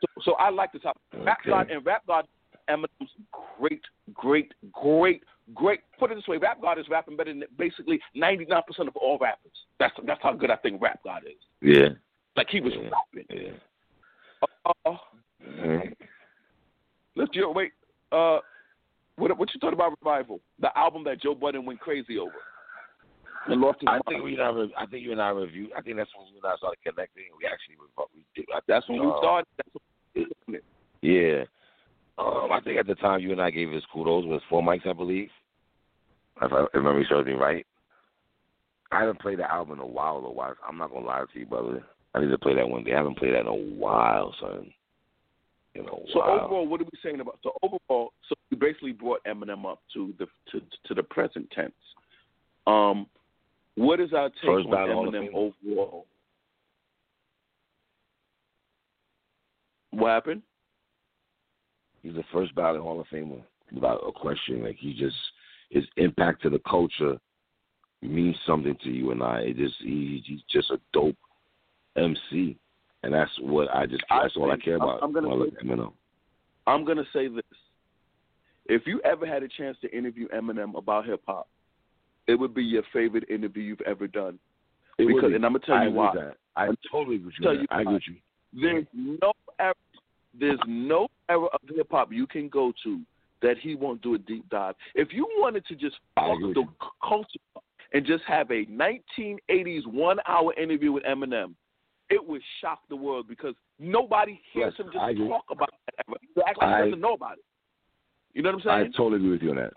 [0.00, 1.02] So, so I like this album.
[1.26, 1.50] Rap Okay.
[1.50, 2.26] God and Rap God,
[2.70, 3.10] Eminem's
[3.58, 3.82] great,
[4.14, 5.22] great, great,
[5.54, 5.80] great.
[5.98, 8.96] Put it this way: Rap God is rapping better than basically ninety nine percent of
[8.96, 9.52] all rappers.
[9.78, 11.38] That's that's how good I think Rap God is.
[11.60, 11.88] Yeah.
[12.36, 12.90] Like he was Yeah.
[13.14, 13.26] rapping.
[13.44, 14.70] Yeah.
[14.86, 14.96] Uh,
[15.44, 15.94] Mhm.
[17.16, 17.72] let's do wait.
[18.12, 18.40] Uh,
[19.16, 20.40] what what you thought about Revival?
[20.60, 22.32] The album that Joe Budden went crazy over.
[23.46, 24.02] And lost his I mind.
[24.08, 25.70] think we and I, I think you and I reviewed.
[25.76, 27.24] I think that's when you and I started connecting.
[27.38, 28.46] We actually revo- we did.
[28.54, 29.46] I That's when we uh, started.
[29.56, 29.82] That's when
[30.14, 30.64] we did it.
[31.00, 31.44] Yeah.
[32.18, 34.86] Um, I think at the time you and I gave us kudos was four mics,
[34.86, 35.28] I believe.
[36.42, 37.64] If, I, if memory serves me right.
[38.90, 40.30] I haven't played the album in a while though.
[40.30, 41.84] Why- I'm not gonna lie to you, brother.
[42.14, 42.94] I need to play that one day.
[42.94, 44.72] I haven't played that in a while, son.
[45.74, 46.40] In a So while.
[46.40, 47.38] overall, what are we saying about?
[47.42, 51.72] So overall, so you basically brought Eminem up to the to to the present tense.
[52.66, 53.06] Um,
[53.74, 56.06] what is our take First on Eminem overall?
[59.90, 60.42] What happened?
[62.08, 64.62] He's the first ballot Hall of Famer without a question.
[64.62, 65.14] Like he just
[65.68, 67.18] his impact to the culture
[68.00, 69.40] means something to you and I.
[69.40, 71.16] It just he, he's just a dope
[71.96, 72.56] MC,
[73.02, 75.02] and that's what I just I that's all I care I'm- about.
[75.02, 75.92] I'm gonna I look say- Eminem.
[76.66, 77.42] I'm gonna say this:
[78.66, 81.46] if you ever had a chance to interview Eminem about hip hop,
[82.26, 84.38] it would be your favorite interview you've ever done.
[84.96, 85.34] It Because- be.
[85.36, 86.14] and I'ma tell I you why.
[86.14, 86.36] That.
[86.56, 87.66] I totally agree with you.
[87.70, 88.16] I agree with you.
[88.54, 89.74] There's no era,
[90.38, 93.00] there's no era of hip hop you can go to
[93.42, 94.74] that he won't do a deep dive.
[94.94, 96.68] If you wanted to just I fuck agree with the you.
[96.82, 101.54] c- culture and just have a 1980s one hour interview with Eminem,
[102.10, 105.28] it would shock the world because nobody hears Yes, him I just agree.
[105.28, 106.18] talk about that era.
[106.34, 107.44] He actually I- doesn't know about it.
[108.34, 108.92] You know what I'm saying?
[108.94, 109.72] I totally agree with you on that.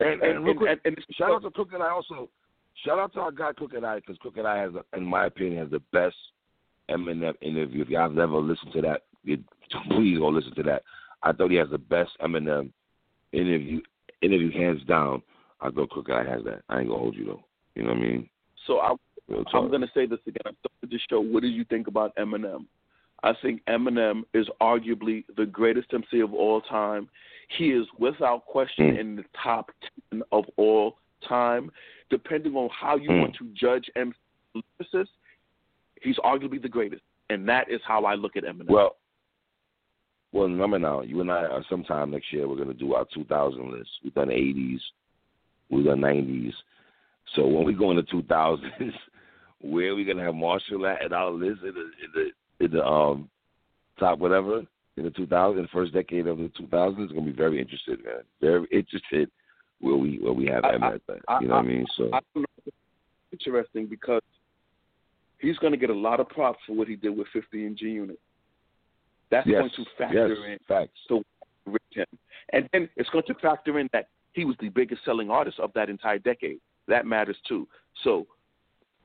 [0.00, 2.28] And, and, and, real quick, and, and, and shout out to Crooked I also.
[2.84, 5.70] Shout out to our guy Crooked I because Crooked I has, in my opinion, has
[5.70, 6.16] the best
[6.90, 7.82] Eminem interview.
[7.82, 9.40] If y'all have never listened to that, it,
[9.90, 10.82] please go listen to that.
[11.22, 12.70] I thought he has the best Eminem
[13.32, 13.80] interview,
[14.22, 15.22] interview hands down.
[15.60, 16.62] I thought Crooked I has that.
[16.68, 17.44] I ain't gonna hold you though.
[17.74, 18.28] You know what I mean?
[18.66, 18.94] So I
[19.28, 20.42] I'm going to say this again.
[20.46, 21.20] I started the show.
[21.20, 22.66] What did you think about Eminem?
[23.22, 27.08] I think Eminem is arguably the greatest MC of all time.
[27.58, 28.98] He is without question Mm.
[29.00, 29.70] in the top
[30.10, 31.72] 10 of all time.
[32.10, 33.20] Depending on how you Mm.
[33.20, 34.14] want to judge MC
[36.02, 37.02] he's arguably the greatest.
[37.30, 38.68] And that is how I look at Eminem.
[38.68, 38.96] Well,
[40.36, 43.72] well, remember now, you and I are sometime next year we're gonna do our 2000
[43.72, 43.88] list.
[44.04, 44.80] We've done 80s,
[45.70, 46.52] we've done 90s.
[47.34, 48.92] So when we go into 2000s,
[49.62, 52.70] where are we gonna have Marshall at in our list in the in the in
[52.70, 53.30] the um
[53.98, 54.62] top whatever
[54.96, 57.02] in the 2000s, in the first decade of the 2000s?
[57.04, 58.20] It's gonna be very interested, man.
[58.40, 59.30] Very interested
[59.80, 61.00] where we where we have I- him at.
[61.06, 61.86] That, you know what I mean?
[61.96, 62.72] So I don't know.
[63.32, 64.22] Interesting because
[65.38, 67.76] he's going to get a lot of props for what he did with 50 and
[67.76, 68.18] G Unit.
[69.30, 71.24] That's yes, going to factor yes, in facts.
[71.66, 71.82] with.
[72.52, 75.72] And then it's going to factor in that he was the biggest selling artist of
[75.74, 76.60] that entire decade.
[76.88, 77.66] That matters too.
[78.04, 78.26] So,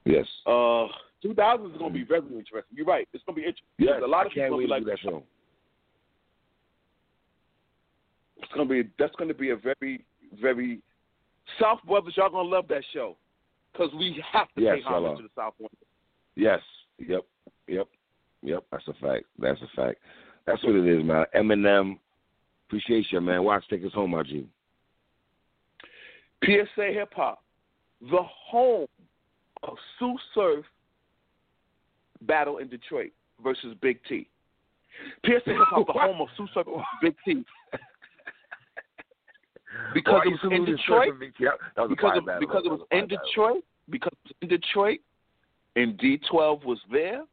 [0.06, 0.26] Yes.
[0.46, 0.88] uh,
[1.22, 2.76] 2000 is going to be very interesting.
[2.76, 3.08] You're right.
[3.14, 3.66] It's going to be interesting.
[3.78, 5.24] Yes, a lot of I people will be like, that show.
[8.38, 10.04] it's going to be that's going to be a very
[10.42, 10.80] very
[11.60, 12.14] South Brothers.
[12.18, 13.16] Y'all going to love that show
[13.72, 15.70] because we have to Yes, pay homage to the South one.
[16.36, 16.60] Yes.
[17.00, 17.26] Yep.
[17.68, 17.88] Yep.
[18.44, 18.64] Yep.
[18.72, 19.26] That's a fact.
[19.40, 20.00] That's a fact.
[20.46, 21.26] That's what it is, man.
[21.36, 22.00] Eminem.
[22.68, 23.44] Appreciate you, man.
[23.44, 24.48] Watch, take us home, my G.
[26.44, 27.44] PSA Hip Hop,
[28.02, 28.88] the home
[29.64, 30.66] of Tsu Surf
[32.22, 33.12] battle in Detroit
[33.44, 34.28] versus Big T.
[35.26, 36.66] PSA Hip Hop, the home of Tsu Surf
[37.02, 37.46] Big T.
[39.94, 41.04] Because it was in Detroit.
[41.04, 41.46] Stephen Big T?
[41.76, 43.08] That was a Because it, because it was in.
[43.08, 43.64] Detroit.
[43.90, 44.12] Because
[44.42, 45.00] in Detroit,
[45.76, 47.24] and D12 was there.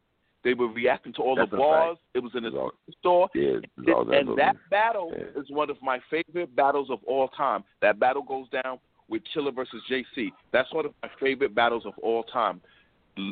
[0.45, 1.99] They were reacting to all That's the bars.
[2.14, 3.28] It was in the all- store.
[3.34, 4.18] Yeah, it's all that.
[4.20, 5.41] and that battle Yeah.
[5.41, 7.64] is one of my favorite battles of all time.
[7.80, 8.78] That battle goes down
[9.09, 10.32] with Chiller versus JC.
[10.53, 12.61] That's one of my favorite battles of all time.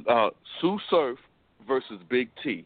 [0.09, 1.19] Uh, Tsu Surf
[1.67, 2.65] versus Big T.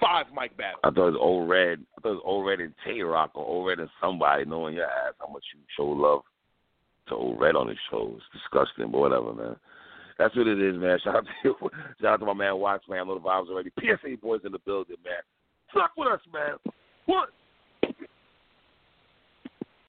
[0.00, 0.78] Five mic battle.
[0.84, 1.84] I thought it was old red.
[1.96, 4.74] I thought it was old red and Tay Roc or old red and somebody knowing
[4.76, 6.20] your ass how much you show love
[7.08, 8.14] to old red on his show.
[8.16, 9.56] It's disgusting, but whatever, man.
[10.18, 10.98] That's what it is, man.
[11.04, 11.54] Shout out to.
[12.00, 13.00] Shout out to my man Watts, man.
[13.00, 13.70] I know the vibes already.
[13.78, 15.22] PSA boys in the building, man.
[15.74, 16.56] Suck with us, man.
[17.06, 17.28] What?